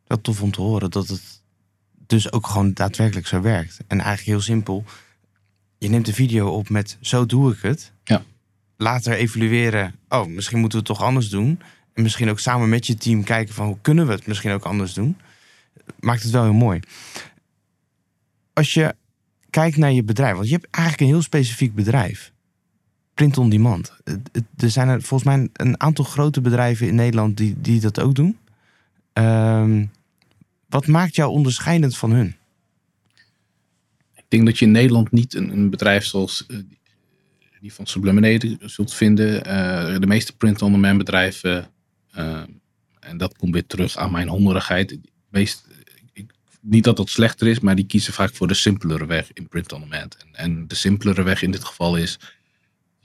[0.07, 1.43] Dat tof om te horen dat het
[2.07, 3.79] dus ook gewoon daadwerkelijk zo werkt.
[3.87, 4.85] En eigenlijk heel simpel.
[5.79, 7.93] Je neemt een video op met zo doe ik het.
[8.05, 8.23] Ja.
[8.77, 9.95] Later evalueren.
[10.09, 11.61] Oh, misschien moeten we het toch anders doen.
[11.93, 14.65] En misschien ook samen met je team kijken van hoe kunnen we het misschien ook
[14.65, 15.17] anders doen.
[16.01, 16.81] Maakt het wel heel mooi.
[18.53, 18.95] Als je
[19.51, 22.32] kijkt naar je bedrijf, want je hebt eigenlijk een heel specifiek bedrijf.
[23.15, 23.93] Print on demand.
[24.57, 28.15] Er zijn er volgens mij een aantal grote bedrijven in Nederland die, die dat ook
[28.15, 28.39] doen.
[29.13, 29.85] Ehm,
[30.69, 32.37] wat maakt jou onderscheidend van hun?
[34.17, 36.79] Ik denk dat je in Nederland niet een, een bedrijf zoals eh, die-
[37.61, 39.45] die van Subliminator zult vinden.
[39.45, 41.67] Eh, de meeste print-on-demand bedrijven,
[42.13, 42.43] eh,
[43.01, 44.99] en dat komt weer terug aan mijn hongerigheid.
[45.29, 45.67] Meest,
[46.13, 49.49] ik, niet dat dat slechter is, maar die kiezen vaak voor de simpelere weg in
[49.49, 50.17] print-on-demand.
[50.17, 52.19] En, en de simpelere weg in dit geval is,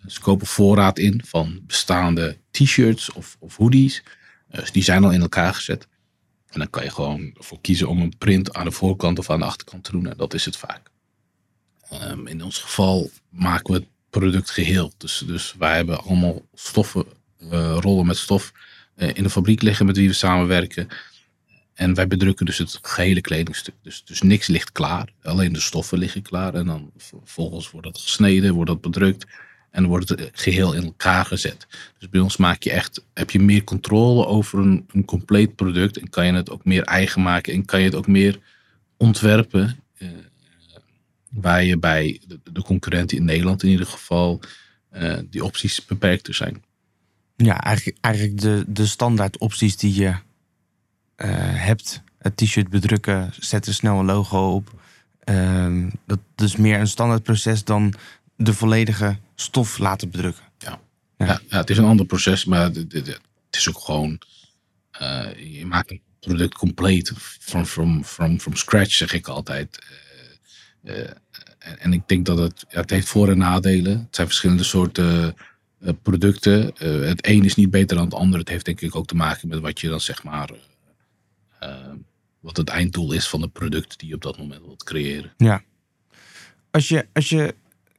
[0.08, 4.04] ze kopen voorraad in van bestaande t-shirts of, of hoodies.
[4.48, 5.88] Eh, dus die zijn al in elkaar gezet.
[6.48, 9.40] En dan kan je gewoon voor kiezen om een print aan de voorkant of aan
[9.40, 10.08] de achterkant te doen.
[10.08, 10.92] En dat is het vaak.
[11.90, 14.94] Ehm, in ons geval maken we het product geheel.
[14.98, 17.06] Dus, dus wij hebben allemaal stoffen,
[17.38, 18.52] eh, rollen met stof
[18.96, 20.88] eh, in de fabriek liggen met wie we samenwerken.
[21.74, 23.76] En wij bedrukken dus het gehele kledingstuk.
[23.82, 25.10] Dus, dus niks ligt klaar.
[25.22, 26.54] Alleen de stoffen liggen klaar.
[26.54, 29.26] En dan vervolgens wordt dat gesneden, wordt dat bedrukt.
[29.78, 31.68] En wordt het eh, geheel in elkaar gezet.
[31.98, 35.98] Dus bij ons maak je echt, heb je meer controle over een, een compleet product.
[35.98, 37.54] En kan je het ook meer eigen maken.
[37.54, 38.40] En kan je het ook meer
[38.98, 39.80] ontwerpen.
[39.98, 40.08] eh,
[41.30, 44.40] waar je bij de, de concurrenten in Nederland in ieder geval
[44.90, 46.64] eh, die opties beperkter zijn.
[47.36, 50.16] Ja, eigenlijk, eigenlijk de, de standaard opties die je
[51.16, 52.02] hebt.
[52.18, 54.82] Het t-shirt bedrukken, zet er snel een logo op.
[55.20, 57.94] Ehm, dat is meer een standaard proces dan
[58.38, 60.44] de volledige stof laten bedrukken.
[60.58, 60.80] Ja.
[61.18, 61.26] Ja.
[61.26, 61.42] Ja.
[61.50, 64.20] Ja, het is een ander proces, maar het, het- het is ook gewoon.
[64.92, 69.86] eh, je maakt een product compleet from, from, from, from scratch, zeg ik altijd.
[70.84, 71.10] Eh, eh,
[71.60, 74.00] en, en ik denk dat het, ja, het heeft voor- en nadelen.
[74.00, 75.36] Het zijn verschillende soorten
[76.02, 76.62] producten.
[77.08, 78.40] Het een is niet beter dan het ander.
[78.40, 80.50] Het heeft denk ik ook te maken met wat je dan zeg maar.
[82.40, 85.34] wat het einddoel is van het product die je op dat moment wilt creëren.
[86.72, 87.56] Als je, als je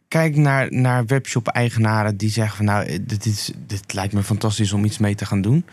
[0.08, 4.84] kijkt naar, naar webshop-eigenaren die zeggen van nou, eh, dit, dit lijkt me fantastisch om
[4.84, 5.64] iets mee te gaan doen.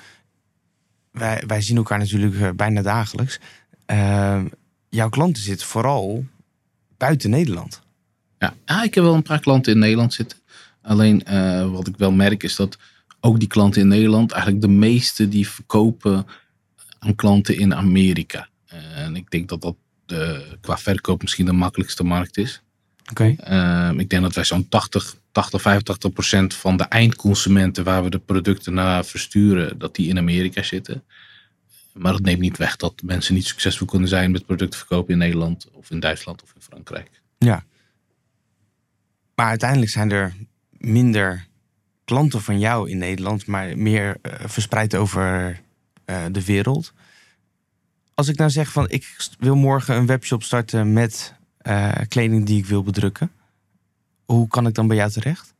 [1.11, 3.39] Wij, wij zien elkaar natuurlijk eh, bijna dagelijks.
[3.85, 4.47] Ehm,
[4.89, 6.25] jouw klanten zitten vooral
[6.97, 7.83] buiten Nederland.
[8.39, 10.37] Ja, ik heb wel een paar klanten in Nederland zitten.
[10.81, 12.77] Alleen eh, wat ik wel merk is dat
[13.19, 16.27] ook die klanten in Nederland, eigenlijk de meeste die verkopen
[16.99, 18.47] aan klanten in Amerika.
[18.95, 19.75] En ik denk dat dat
[20.61, 22.61] qua verkoop misschien de makkelijkste markt is.
[23.09, 23.35] Oké.
[23.37, 28.09] Eh, ik denk dat wij zo'n 80, 80, 85 procent van de eindconsumenten waar we
[28.09, 31.03] de producten naar versturen, dat die in Amerika zitten.
[31.93, 35.19] Maar dat neemt niet weg dat mensen niet succesvol kunnen zijn met producten verkopen in
[35.19, 37.09] Nederland of in Duitsland of in Frankrijk.
[37.37, 37.63] Ja.
[39.35, 40.33] Maar uiteindelijk zijn er
[40.69, 41.47] minder
[42.05, 45.59] klanten van jou in Nederland, maar meer eh, verspreid over
[46.05, 46.93] eh, de wereld.
[48.13, 51.34] Als ik nou zeg van ik wil morgen een webshop starten met
[51.65, 53.31] eh, kleding die ik wil bedrukken,
[54.25, 55.53] hoe kan ik dan bij jou terecht?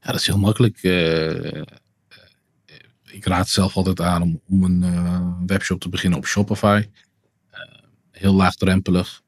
[0.00, 0.82] Ja, dat is heel makkelijk.
[0.82, 1.66] Eh, eh,
[3.04, 6.88] ik raad zelf altijd aan om, om een webshop te beginnen op Shopify.
[8.10, 9.22] Heel laagdrempelig,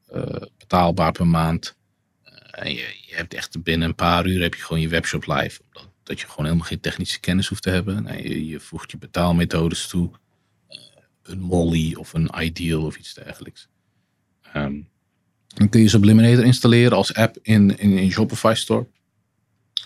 [0.57, 1.75] betaalbaar per maand.
[2.51, 5.61] En je, je hebt echt binnen een paar uur heb je gewoon je webshop live.
[5.73, 8.03] Omdat dat je gewoon helemaal geen technische kennis hoeft te hebben.
[8.03, 10.11] Nee, je, voegt je betaalmethodes toe.
[11.21, 13.67] Een Molly of een Ideal of iets dergelijks.
[14.41, 14.81] Ehm,
[15.47, 18.87] dan kun je Subliminator installeren als app in, in, in Shopify Store.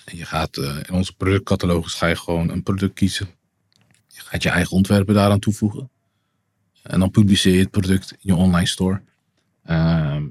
[0.05, 3.27] En je gaat eh, in onze productcatalogus ga je gewoon een product kiezen.
[4.07, 5.89] Je gaat je eigen ontwerpen daaraan toevoegen.
[6.83, 9.01] En dan publiceer je het product in je online store.
[9.65, 10.23] Ehm,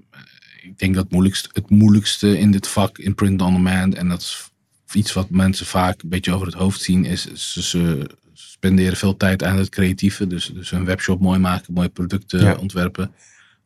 [0.62, 4.08] ik denk dat het moeilijkste, het moeilijkste in dit vak in print on demand, en
[4.08, 4.48] dat is
[4.92, 9.16] iets wat mensen vaak een beetje over het hoofd zien, is ze, ze spenderen veel
[9.16, 10.26] tijd aan het creatieve.
[10.26, 12.56] Dus, dus een webshop mooi maken, mooie producten Ja.
[12.56, 13.14] ontwerpen.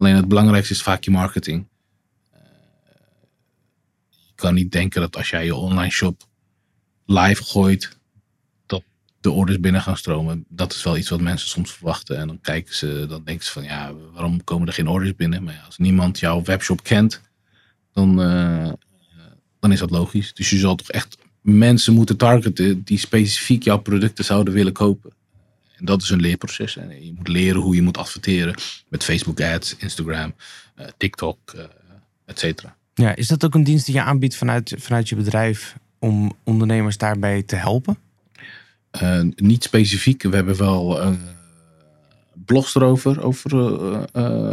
[0.05, 1.69] Alleen het belangrijkste is vaak je marketing.
[2.31, 2.41] Eh,
[4.11, 6.23] je kan niet denken dat als jij je online shop
[7.07, 7.99] live gooit,
[8.67, 8.83] dat
[9.21, 10.45] de orders binnen gaan stromen.
[10.49, 12.19] Dat is wel iets wat mensen soms verwachten.
[12.19, 15.43] En dan kijken ze, dan denken ze van ja, waarom komen er geen orders binnen?
[15.43, 17.21] Maar ja, als niemand jouw webshop kent,
[17.93, 18.73] dan, eh,
[19.61, 20.35] dan is dat logisch.
[20.35, 25.13] Dus je zal toch echt mensen moeten targeten die specifiek jouw producten zouden willen kopen.
[25.77, 26.77] En dat is een leerproces.
[26.77, 28.55] En je moet leren hoe je moet adverteren
[28.89, 30.35] met Facebook ads, Instagram,
[30.75, 31.65] eh, TikTok, eh
[32.27, 32.77] et cetera.
[32.95, 36.97] Ja, is dat ook een dienst die je aanbiedt vanuit, vanuit je bedrijf om ondernemers
[36.97, 37.99] daarbij te helpen?
[38.91, 40.23] Eh, niet specifiek.
[40.23, 41.17] We hebben wel
[42.45, 43.23] blogs erover.
[43.23, 43.79] Over,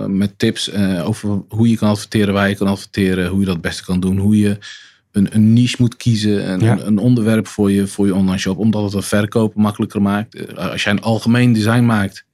[0.09, 3.27] met tips eh, over hoe je kan adverteren, waar je kan adverteren.
[3.27, 4.17] Hoe je dat het beste kan doen.
[4.17, 4.57] Hoe je
[5.11, 6.43] een, een niche moet kiezen.
[6.45, 6.71] En Ja.
[6.71, 8.57] een, een onderwerp voor je, voor je online shop.
[8.57, 10.35] Omdat het het verkopen makkelijker maakt.
[10.35, 12.25] Eh, als jij een algemeen design maakt.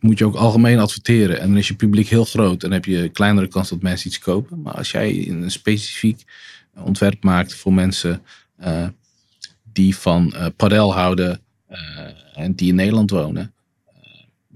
[0.00, 1.40] Moet je ook algemeen adverteren.
[1.40, 2.52] En dan is je publiek heel groot.
[2.52, 4.62] En dan heb je een kleinere kans dat mensen iets kopen.
[4.62, 6.24] Maar als jij een specifiek
[6.74, 8.22] ontwerp maakt voor mensen
[8.56, 8.86] eh,
[9.72, 11.40] die van eh padel houden
[12.34, 13.52] en die in Nederland wonen.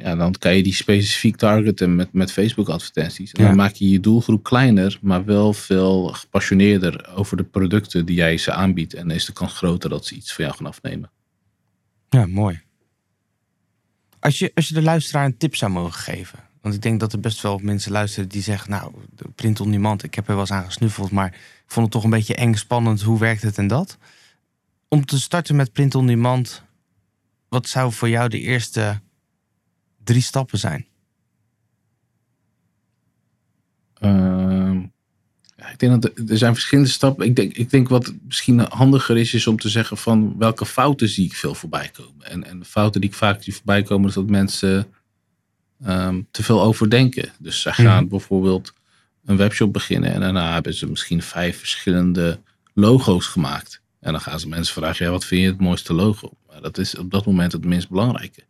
[0.02, 3.32] Ja, dan kan je die specifiek targeten met, met Facebook advertenties.
[3.32, 3.48] En Ja.
[3.48, 8.36] dan maak je je doelgroep kleiner, maar wel veel gepassioneerder over de producten die jij
[8.38, 8.94] ze aanbiedt.
[8.94, 11.10] En dan is de kans groter dat ze iets van jou gaan afnemen.
[12.08, 12.60] Ja, mooi.
[14.18, 16.38] Als je, als je de luisteraar een tip zou mogen geven.
[16.60, 18.70] Want ik denk dat er best wel mensen luisteren die zeggen...
[18.70, 18.92] nou,
[19.34, 21.10] print on demand, ik heb er wel eens aan gesnuffeld...
[21.10, 21.26] maar
[21.64, 23.02] ik vond het toch een beetje eng, spannend.
[23.02, 23.98] Hoe werkt het en dat?
[24.88, 26.62] Om te starten met print on demand...
[27.48, 29.00] wat zou voor jou de eerste
[30.04, 30.86] drie stappen zijn?
[33.94, 34.78] Ehm,
[35.72, 37.26] ik denk dat er, er zijn verschillende stappen.
[37.26, 41.08] Ik denk, ik denk wat misschien handiger is, is om te zeggen van welke fouten
[41.08, 42.26] zie ik veel voorbij komen.
[42.26, 44.86] En, en de fouten die ik vaak zie voorbij komen, is dat mensen
[45.84, 47.32] ehm, te veel overdenken.
[47.38, 48.08] Dus gaan Mhm.
[48.08, 48.72] bijvoorbeeld
[49.24, 52.40] een webshop beginnen en daarna hebben ze misschien vijf verschillende
[52.74, 53.80] logo's gemaakt.
[54.00, 56.30] En dan gaan ze mensen vragen, ja, wat vind je het mooiste logo?
[56.48, 58.42] Maar dat is op dat moment het minst belangrijke.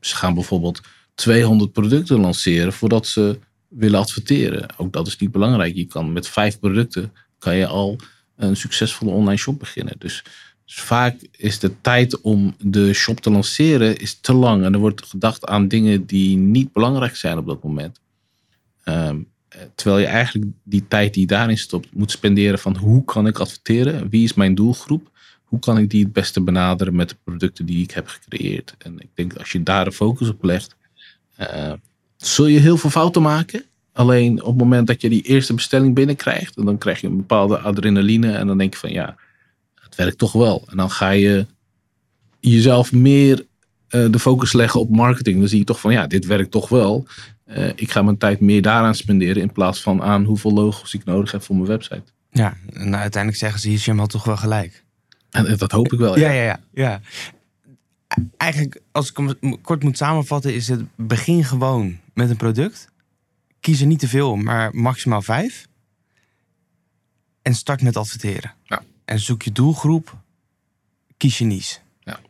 [0.00, 0.80] Ze gaan bijvoorbeeld
[1.14, 4.68] 200 producten lanceren voordat ze willen adverteren.
[4.76, 5.74] Ook dat is niet belangrijk.
[5.74, 7.96] Je kan met vijf producten kan je al
[8.36, 9.94] een succesvolle online shop beginnen.
[9.98, 10.24] Dus,
[10.66, 14.64] vaak is de tijd om de shop te lanceren is te lang.
[14.64, 18.00] En er wordt gedacht aan dingen die niet belangrijk zijn op dat moment.
[18.84, 23.04] Ehm, eh, terwijl je eigenlijk die tijd die je daarin stopt moet spenderen van hoe
[23.04, 24.08] kan ik adverteren?
[24.08, 25.10] Wie is mijn doelgroep?
[25.48, 28.74] Hoe kan ik die het beste benaderen met de producten die ik heb gecreëerd?
[28.78, 30.76] En ik denk als je daar de focus op legt,
[31.36, 31.72] eh,
[32.16, 33.64] zul je heel veel fouten maken.
[33.92, 37.16] Alleen op het moment dat je die eerste bestelling binnenkrijgt, en dan krijg je een
[37.16, 39.16] bepaalde adrenaline en dan denk je van ja,
[39.74, 40.64] het werkt toch wel.
[40.70, 41.46] En dan ga je
[42.40, 43.46] jezelf meer
[43.88, 45.38] eh, de focus leggen op marketing.
[45.38, 47.06] Dan zie je toch van ja, dit werkt toch wel.
[47.44, 51.04] Eh, ik ga mijn tijd meer daaraan spenderen in plaats van aan hoeveel logos ik
[51.04, 52.04] nodig heb voor mijn website.
[52.30, 54.84] Ja, en uiteindelijk zeggen ze, Hisham had toch wel gelijk.
[55.30, 56.18] En dat hoop ik wel.
[56.18, 56.60] Ja, ja, ja.
[56.72, 57.00] ja.
[58.36, 62.88] Eigenlijk, als ik hem kort moet samenvatten, is het begin gewoon met een product.
[63.60, 65.66] Kies er niet te veel, maar maximaal vijf.
[67.42, 68.54] En start met adverteren.
[68.64, 68.82] Ja.
[69.04, 70.16] En zoek je doelgroep,
[71.16, 71.78] kies je niche.
[72.00, 72.20] Ja.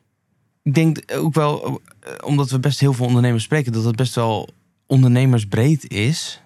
[0.63, 4.15] Ik denk ook wel, eh, omdat we best heel veel ondernemers spreken, dat het best
[4.15, 4.49] wel
[4.87, 6.43] ondernemersbreed is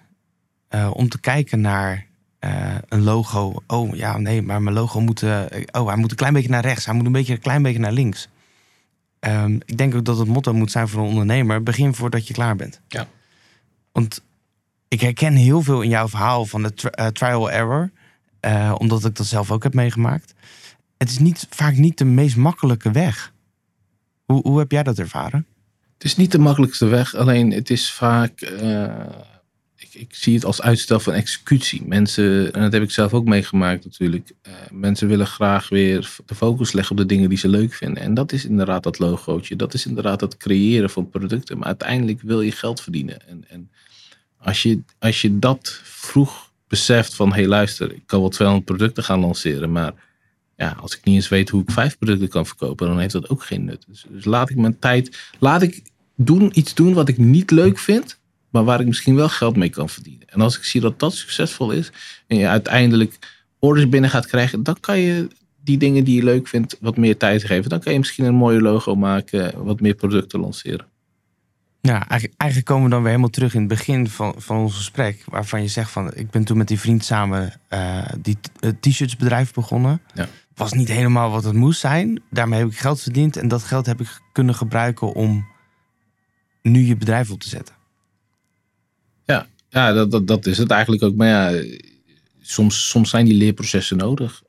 [0.67, 2.07] eh, om te kijken naar
[2.43, 3.53] eh, een logo.
[3.67, 5.23] Oh ja, nee, maar mijn logo moet.
[5.23, 6.85] eh, oh, hij moet een klein beetje naar rechts.
[6.85, 8.27] Hij moet een beetje een klein beetje naar links.
[9.19, 12.33] Ehm, ik denk ook dat het motto moet zijn voor een ondernemer: begin voordat je
[12.33, 12.81] klaar bent.
[12.87, 13.07] Ja.
[13.91, 14.21] Want
[14.87, 17.91] ik herken heel veel in jouw verhaal van de tri- eh, trial error,
[18.77, 20.33] omdat ik dat zelf ook heb meegemaakt.
[20.97, 23.33] Het is niet, vaak niet de meest makkelijke weg.
[24.25, 25.45] Hoe, hoe heb jij dat ervaren?
[25.93, 28.41] Het is niet de makkelijkste weg, alleen het is vaak.
[29.93, 31.83] Ik, zie het als uitstel van executie.
[31.85, 34.31] Mensen, en dat heb ik zelf ook meegemaakt natuurlijk.
[34.41, 38.03] eh, mensen willen graag weer de focus leggen op de dingen die ze leuk vinden.
[38.03, 39.55] En dat is inderdaad dat logootje.
[39.55, 41.57] Dat is inderdaad het creëren van producten.
[41.57, 43.27] Maar uiteindelijk wil je geld verdienen.
[43.27, 43.69] En, en
[44.37, 47.29] als, je, als je dat vroeg beseft van...
[47.29, 49.71] hé hey, luister, ik kan wel 200 producten gaan lanceren...
[49.71, 49.93] maar
[50.55, 52.87] ja, als ik niet eens weet hoe ik vijf producten kan verkopen...
[52.87, 53.85] dan heeft dat ook geen nut.
[53.87, 55.17] Dus, dus laat ik mijn tijd...
[55.39, 55.81] Laat ik
[56.15, 58.21] doen, iets doen wat ik niet leuk vind...
[58.53, 60.27] maar waar ik misschien wel geld mee kan verdienen.
[60.29, 61.91] En als ik zie dat dat succesvol is...
[62.27, 63.19] en je uiteindelijk
[63.59, 64.63] orders binnen gaat krijgen...
[64.63, 65.27] dan kan je
[65.63, 67.69] die dingen die je leuk vindt wat meer tijd geven.
[67.69, 69.63] Dan kan je misschien een mooie logo maken...
[69.63, 70.85] wat meer producten lanceren.
[71.81, 75.23] Ja, eigenlijk, komen we dan weer helemaal terug in het begin van, van ons gesprek.
[75.25, 78.37] Waarvan je zegt van, ik ben toen met die vriend samen eh, die
[78.79, 80.01] t-shirtsbedrijf begonnen.
[80.13, 80.27] Ja.
[80.55, 82.21] was niet helemaal wat het moest zijn.
[82.29, 85.45] Daarmee heb ik geld verdiend en dat geld heb ik kunnen gebruiken om
[86.61, 87.75] nu je bedrijf op te zetten.
[89.73, 91.15] Ja, dat, dat, dat is het eigenlijk ook.
[91.15, 91.63] Maar ja,
[92.41, 94.43] soms, soms zijn die leerprocessen nodig.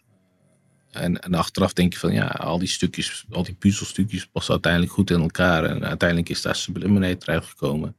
[0.90, 4.92] En, en achteraf denk je van ja, al die stukjes, al die puzzelstukjes passen uiteindelijk
[4.92, 5.64] goed in elkaar.
[5.64, 7.94] En uiteindelijk is daar Subliminate uitgekomen.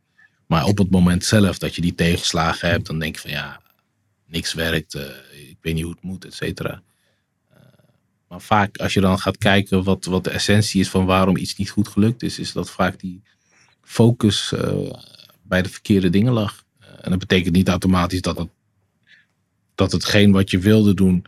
[0.47, 3.61] Maar op het moment zelf dat je die tegenslagen hebt, dan denk je van ja,
[4.27, 4.95] niks werkt.
[4.95, 5.01] Uh,
[5.49, 6.81] ik weet niet hoe het moet, et cetera.
[7.51, 7.57] Uh,
[8.27, 11.55] maar vaak als je dan gaat kijken wat, wat de essentie is van waarom iets
[11.55, 13.21] niet goed gelukt is, is dat vaak die
[13.81, 14.91] focus uh,
[15.43, 16.63] bij de verkeerde dingen lag.
[17.01, 18.49] En dat betekent niet automatisch dat het,
[19.75, 21.25] dat hetgeen wat je wilde doen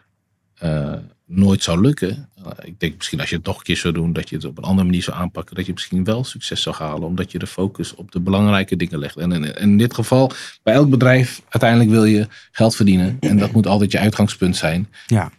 [1.28, 2.30] nooit zou lukken.
[2.40, 4.46] Uh, ik denk misschien als je het nog een keer zou doen, dat je het
[4.46, 7.40] op een andere manier zou aanpakken, dat je misschien wel succes zou halen, omdat je
[7.40, 9.18] de focus op de belangrijke dingen legt.
[9.18, 10.32] En, in dit geval,
[10.64, 13.18] bij elk bedrijf, uiteindelijk wil je geld verdienen.
[13.20, 14.88] En dat moet altijd je uitgangspunt zijn.
[15.06, 15.32] Ja.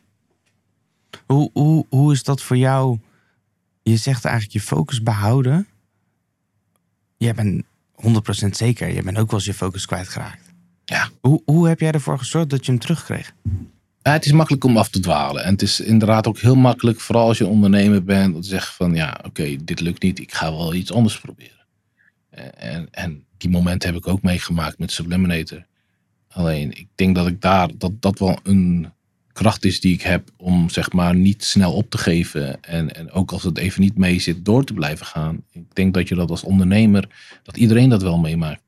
[1.27, 2.99] Hoe, hoe, hoe is dat voor jou?
[3.83, 5.67] Je zegt eigenlijk je focus behouden.
[7.17, 7.65] Jij bent
[8.03, 8.95] 100% zeker.
[8.95, 10.53] Je bent ook wel eens je focus kwijtgeraakt.
[10.85, 11.09] Ja.
[11.21, 13.35] Hoe, hoe heb jij ervoor gezorgd dat je hem terugkreeg?
[14.03, 15.45] Ja, het is makkelijk om af te dwalen.
[15.45, 18.75] En het is inderdaad ook heel makkelijk, vooral als je ondernemer bent, om te zeggen
[18.75, 21.67] van ja, oké, dit lukt niet, ik ga wel iets anders proberen.
[22.57, 25.67] En, en die momenten heb ik ook meegemaakt met Subliminator.
[26.29, 28.93] Alleen, ik denk dat ik daar, dat dat wel een
[29.39, 32.63] kracht is die ik heb om zeg maar niet snel op te geven.
[32.63, 35.43] En, en ook als het even niet mee zit, door te blijven gaan.
[35.53, 37.09] Ik denk dat je dat als ondernemer,
[37.43, 38.63] dat iedereen dat wel meemaakt.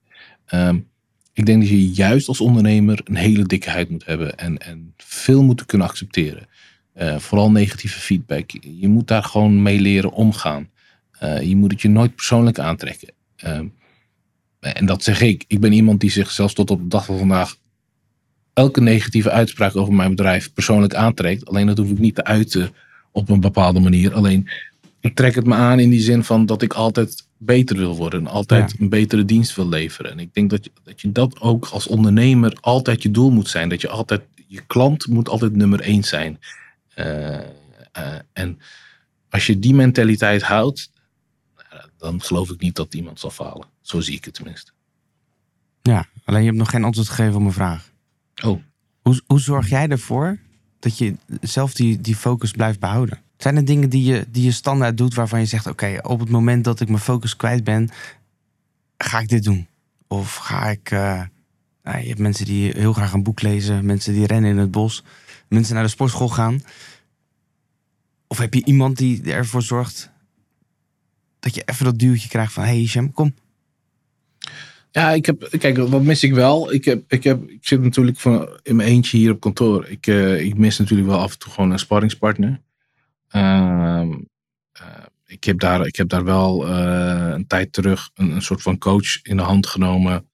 [0.55, 0.87] Um,
[1.33, 4.95] ik denk dat je juist als ondernemer een hele dikke huid moet hebben en, en
[4.97, 6.47] veel moeten kunnen accepteren.
[6.97, 8.51] Uh, vooral negatieve feedback.
[8.61, 10.69] Je moet daar gewoon mee leren omgaan.
[11.23, 13.13] Uh, je moet het je nooit persoonlijk aantrekken.
[13.45, 13.61] Uh,
[14.61, 15.45] en dat zeg ik.
[15.47, 17.57] Ik ben iemand die zich zelfs tot op de dag van vandaag
[18.53, 21.47] elke negatieve uitspraak over mijn bedrijf persoonlijk aantrekt.
[21.47, 22.75] Alleen dat hoef ik niet te uiten
[23.13, 24.15] op een bepaalde manier.
[24.15, 24.49] Alleen
[25.01, 28.27] ik trek het me aan in die zin van dat ik altijd beter wil worden.
[28.27, 30.11] Altijd een betere dienst wil leveren.
[30.11, 33.49] En ik denk dat je, dat je dat ook als ondernemer altijd je doel moet
[33.49, 33.69] zijn.
[33.69, 36.39] Dat je altijd, je klant moet altijd nummer één zijn.
[36.97, 37.43] Uh, uh,
[38.33, 38.59] en
[39.29, 40.91] als je die mentaliteit houdt,
[42.01, 43.67] dan geloof ik niet dat iemand zal falen.
[43.81, 44.73] Zo zie ik het tenminste.
[45.83, 47.90] Ja, alleen je hebt nog geen antwoord gegeven op mijn vraag.
[48.45, 48.63] Oh.
[49.03, 50.39] Hoe, hoe zorg jij ervoor
[50.79, 53.19] dat je zelf die, die focus blijft behouden?
[53.37, 56.31] Zijn er dingen die je, die je standaard doet waarvan je zegt: Oké, op het
[56.31, 57.89] moment dat ik mijn focus kwijt ben,
[58.99, 59.67] ga ik dit doen?
[60.07, 60.91] Of ga ik.
[60.91, 61.23] Uh,
[61.83, 64.71] nou, je hebt mensen die heel graag een boek lezen, mensen die rennen in het
[64.71, 65.05] bos,
[65.49, 66.63] mensen naar de sportschool gaan.
[68.27, 70.11] Of heb je iemand die ervoor zorgt
[71.41, 73.35] dat je even dat duwtje krijgt van: Hey Shem, kom.
[74.93, 76.73] Ja, ik heb, kijk, wat mis ik wel?
[76.73, 79.87] Ik, heb, ik, heb, ik zit natuurlijk van, in mijn eentje hier op kantoor.
[79.87, 82.63] Ik, uh, ik mis natuurlijk wel af en toe gewoon een sparringspartner.
[83.33, 84.09] Uh,
[85.27, 88.79] ik, heb daar, ik heb daar wel uh, een tijd terug een, een, soort van
[88.79, 90.29] coach in de hand genomen.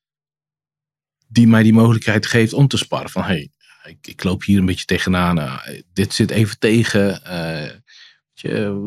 [1.28, 3.10] Die mij die mogelijkheid geeft om te sparren.
[3.10, 3.50] Van hey,
[3.84, 5.60] ik, ik loop hier een beetje tegenaan.
[5.92, 7.20] Dit zit even tegen.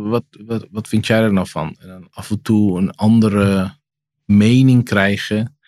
[0.09, 1.75] Wat, wat, wat vind jij er nou van?
[1.79, 3.77] En dan af en toe een andere
[4.25, 5.58] mening krijgen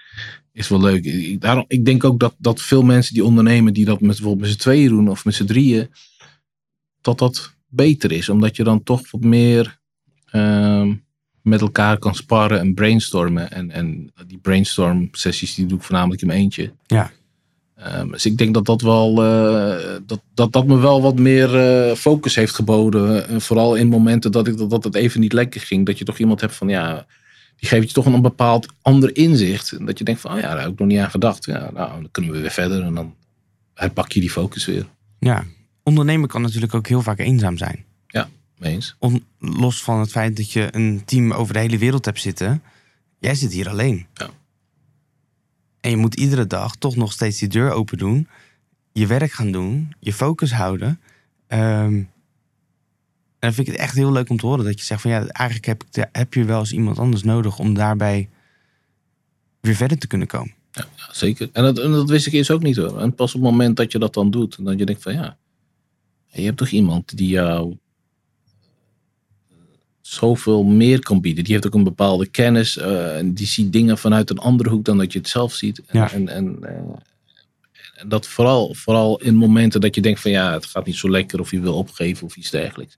[0.54, 1.06] is wel leuk.
[1.06, 4.40] Ik, daarom, ik denk ook dat, dat veel mensen die ondernemen, die dat met, bijvoorbeeld
[4.40, 5.90] met z'n tweeën doen of met z'n drieën,
[7.02, 8.30] dat dat beter is.
[8.30, 9.80] Omdat je dan toch wat meer
[10.32, 10.92] uh,
[11.42, 13.52] met elkaar kan sparren en brainstormen.
[13.52, 16.72] En, en die brainstorm sessies die doe ik voornamelijk in mijn eentje.
[16.86, 17.12] Ja.
[17.98, 21.56] Um, dus ik denk dat dat wel uh, dat, dat, dat me wel wat meer
[21.56, 23.32] uh, focus heeft geboden.
[23.32, 25.86] Uh, vooral in momenten dat, ik, dat, dat het even niet lekker ging.
[25.86, 27.06] Dat je toch iemand hebt van ja,
[27.62, 29.86] die geeft je toch een, bepaald ander inzicht.
[29.86, 31.46] Dat je denkt van oh ja, daar heb ik nog niet aan gedacht.
[31.46, 33.16] Ja, nou, dan kunnen we weer verder en dan
[33.74, 34.88] herpak je die focus weer.
[35.20, 35.46] Ja,
[35.84, 37.86] ondernemen kan natuurlijk ook heel vaak eenzaam zijn.
[38.08, 38.96] Ja, eens.
[39.00, 42.64] On, los van het feit dat je een team over de hele wereld hebt zitten.
[43.20, 44.08] Jij zit hier alleen.
[44.14, 44.30] Ja.
[45.82, 48.28] En je moet iedere dag toch nog steeds die deur open doen.
[48.92, 49.96] Je werk gaan doen.
[50.00, 51.00] Je focus houden.
[51.48, 52.10] Um,
[53.42, 55.12] en dan vind ik het echt heel leuk om te horen dat je zegt van
[55.12, 58.30] ja, eigenlijk heb, ik heb je wel eens iemand anders nodig om daarbij
[59.60, 60.54] weer verder te kunnen komen.
[60.72, 61.50] Ja, zeker.
[61.52, 63.00] En dat, en dat wist ik eerst ook niet hoor.
[63.00, 65.14] En pas op het moment dat je dat dan doet, en dat je denkt van
[65.14, 65.38] ja,
[66.28, 67.78] je hebt toch iemand die jou
[70.02, 71.44] zoveel meer kan bieden.
[71.44, 72.78] Die heeft ook een bepaalde kennis.
[72.78, 75.82] Uh, en die ziet dingen vanuit een andere hoek dan dat je het zelf ziet.
[75.86, 76.12] En, ja.
[76.12, 76.70] en, en, uh,
[77.96, 81.10] en, dat vooral, vooral in momenten dat je denkt van ja, het gaat niet zo
[81.10, 82.98] lekker of je wil opgeven of iets dergelijks.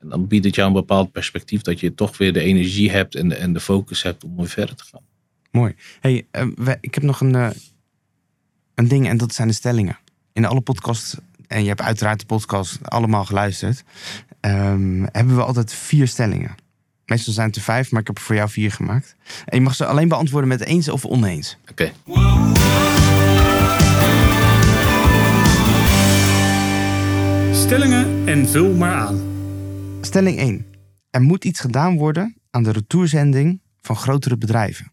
[0.00, 3.14] En dan biedt het jou een bepaald perspectief dat je toch weer de energie hebt
[3.14, 5.02] en de, en de focus hebt om weer verder te gaan.
[5.50, 5.74] Mooi.
[6.00, 7.34] Hey, uh, we, ik heb nog een,
[8.74, 9.98] een ding en dat zijn de stellingen.
[10.32, 11.16] In alle podcasts
[11.48, 13.84] en je hebt uiteraard de podcast allemaal geluisterd,
[14.40, 16.54] ehm, hebben we altijd vier stellingen.
[17.06, 19.16] Meestal zijn het er vijf, maar ik heb er voor jou vier gemaakt.
[19.44, 21.56] En je mag ze alleen beantwoorden met eens of oneens.
[21.70, 21.92] Oké.
[27.52, 29.37] Stellingen en vul maar aan.
[30.00, 30.66] Stelling 1.
[31.10, 34.92] Er moet iets gedaan worden aan de retourzending van grotere bedrijven.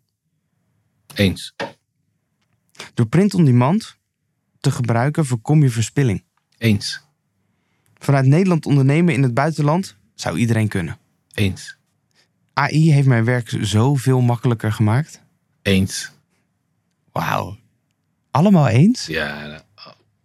[1.15, 1.55] Eens.
[2.93, 3.97] Door print-on-demand
[4.59, 6.23] te gebruiken voorkom je verspilling.
[6.57, 7.01] Eens.
[7.93, 10.97] Vanuit Nederland ondernemen in het buitenland zou iedereen kunnen.
[11.33, 11.77] Eens.
[12.53, 15.21] AI heeft mijn werk zoveel makkelijker gemaakt.
[15.61, 16.11] Eens.
[17.11, 17.57] Wauw.
[18.31, 19.05] Allemaal eens?
[19.05, 19.63] Ja,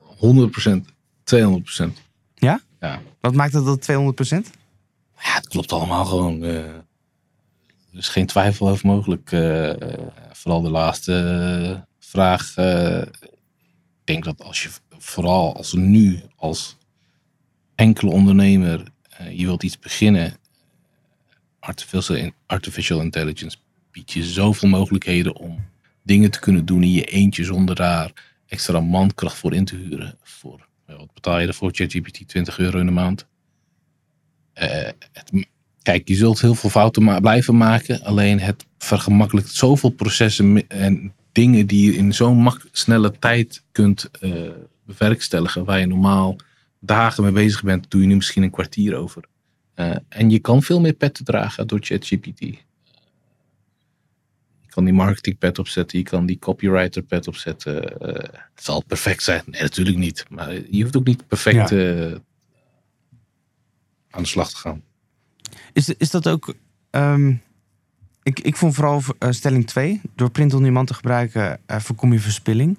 [0.01, 0.93] 100%.
[1.25, 1.87] 200%.
[2.35, 2.61] Ja?
[2.81, 3.03] Ja.
[3.21, 3.89] Wat maakt het dat
[4.47, 4.59] 200%?
[5.23, 6.43] Ja, het klopt allemaal gewoon.
[6.45, 6.65] eh.
[7.93, 9.33] er is geen twijfel over mogelijk.
[9.33, 9.73] eh,
[10.33, 12.57] vooral de laatste eh, vraag.
[12.57, 16.77] ik denk dat als je vooral als nu als
[17.75, 18.83] enkele ondernemer
[19.31, 20.37] je wilt iets beginnen.
[21.59, 23.57] Artificial, artificial intelligence
[23.91, 25.65] biedt je zoveel mogelijkheden om
[26.03, 28.13] dingen te kunnen doen in je eentje zonder daar
[28.47, 30.19] extra mankracht voor in te huren.
[30.23, 31.71] Voor, wat betaal je ervoor?
[31.75, 33.27] ChatGPT 20 euro in de maand.
[34.61, 35.47] Eh, het,
[35.83, 38.03] kijk, je zult heel veel fouten ma- blijven maken.
[38.03, 44.33] Alleen het vergemakkelijkt zoveel processen en dingen die je in zo'n snelle tijd kunt eh,
[44.85, 45.65] bewerkstelligen.
[45.65, 46.37] Waar je normaal
[46.79, 49.25] dagen mee bezig bent, doe je nu misschien een kwartier over.
[49.75, 52.41] Eh, en je kan veel meer petten dragen door ChatGPT.
[52.41, 52.57] Je
[54.69, 57.75] kan die marketing pet opzetten, je kan die copywriter pet opzetten.
[58.55, 59.43] Het zal perfect zijn.
[59.47, 60.25] Nee, natuurlijk niet.
[60.29, 61.71] Maar je hoeft ook niet perfect
[64.11, 64.83] aan de slag te gaan.
[65.73, 66.55] Is, is dat ook...
[66.91, 67.35] ehm,
[68.23, 70.01] ik, ik vond vooral eh, stelling 2.
[70.15, 72.79] Door print-on-demand te gebruiken eh, voorkom je verspilling.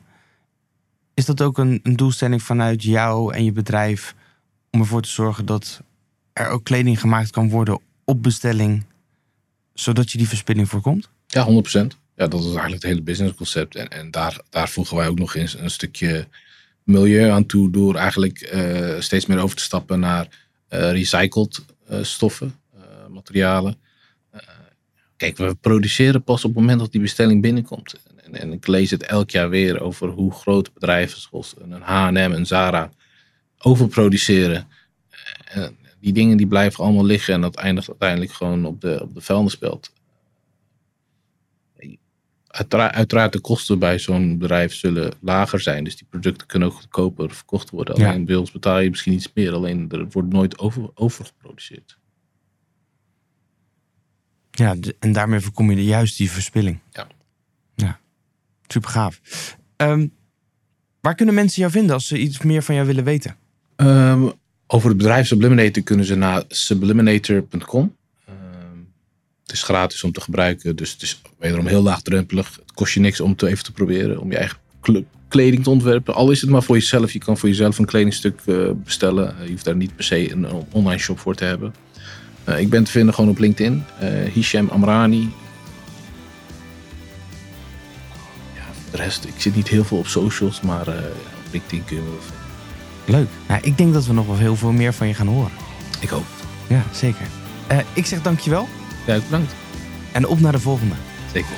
[1.14, 4.16] Is dat ook een, een doelstelling vanuit jou en je bedrijf...
[4.72, 5.82] om ervoor te zorgen dat
[6.34, 8.86] er ook kleding gemaakt kan worden op bestelling...
[9.74, 11.10] zodat je die verspilling voorkomt?
[11.28, 11.48] Ja, 100%.
[12.16, 13.76] Ja, dat is eigenlijk het hele businessconcept.
[13.76, 16.28] En, en daar, daar voegen wij ook nog eens een stukje
[16.84, 17.72] milieu aan toe.
[17.72, 20.28] Door eigenlijk eh, steeds meer over te stappen naar
[20.72, 23.76] recycled eh, stoffen, eh, materialen.
[24.32, 24.42] Eh,
[25.18, 27.96] kijk, we produceren pas op het moment dat die bestelling binnenkomt.
[28.16, 32.32] En, en ik lees het elk jaar weer over hoe grote bedrijven zoals een H&M,
[32.32, 32.90] een Zara
[33.58, 34.68] overproduceren.
[35.46, 39.14] En die dingen die blijven allemaal liggen en dat eindigt uiteindelijk gewoon op de, op
[39.14, 39.92] de vuilnisbelt.
[42.52, 45.84] Uitera- Uiteraard de kosten bij zo'n bedrijf zullen lager zijn.
[45.84, 48.00] Dus die producten kunnen ook goedkoper verkocht worden.
[48.00, 48.10] Ja.
[48.10, 49.54] Alleen bij ons betaal je misschien iets meer.
[49.54, 51.98] Alleen er wordt nooit over, overgeproduceerd.
[54.52, 56.80] Ja, en daarmee voorkom je juist die verspilling.
[56.92, 57.08] Ja.
[57.76, 58.00] Ja,
[58.68, 59.22] super gaaf.
[59.76, 60.08] Ehm,
[61.02, 63.36] waar kunnen mensen jou vinden als ze iets meer van jou willen weten?
[63.76, 64.30] Ehm,
[64.68, 67.96] over het bedrijf Subliminator kunnen ze naar subliminator.com.
[69.52, 70.76] Het is gratis om te gebruiken.
[70.76, 72.56] Dus het is wederom heel laagdrempelig.
[72.56, 74.20] Het kost je niks om het even te proberen.
[74.20, 76.14] Om je eigen kle- kleding te ontwerpen.
[76.14, 77.12] Al is het maar voor jezelf.
[77.12, 79.38] Je kan voor jezelf een kledingstuk eh, bestellen.
[79.38, 81.74] Eh, je hoeft daar niet per se een online shop voor te hebben.
[82.44, 83.84] Eh, ik ben te vinden gewoon op LinkedIn.
[84.34, 85.30] Hisham Amrani.
[88.56, 90.62] Ja, de rest, ik zit niet heel veel op socials.
[90.62, 93.20] Maar op LinkedIn kun je wel vinden.
[93.20, 93.30] Leuk.
[93.48, 95.52] Nou, ik denk dat we nog wel heel veel meer van je gaan horen.
[96.00, 96.26] Ik hoop.
[96.68, 97.26] Ja, zeker.
[97.94, 98.68] Ik zeg dankjewel
[99.06, 99.54] Ja, bedankt.
[100.12, 100.96] en op naar de volgende.
[101.34, 101.50] Zeker.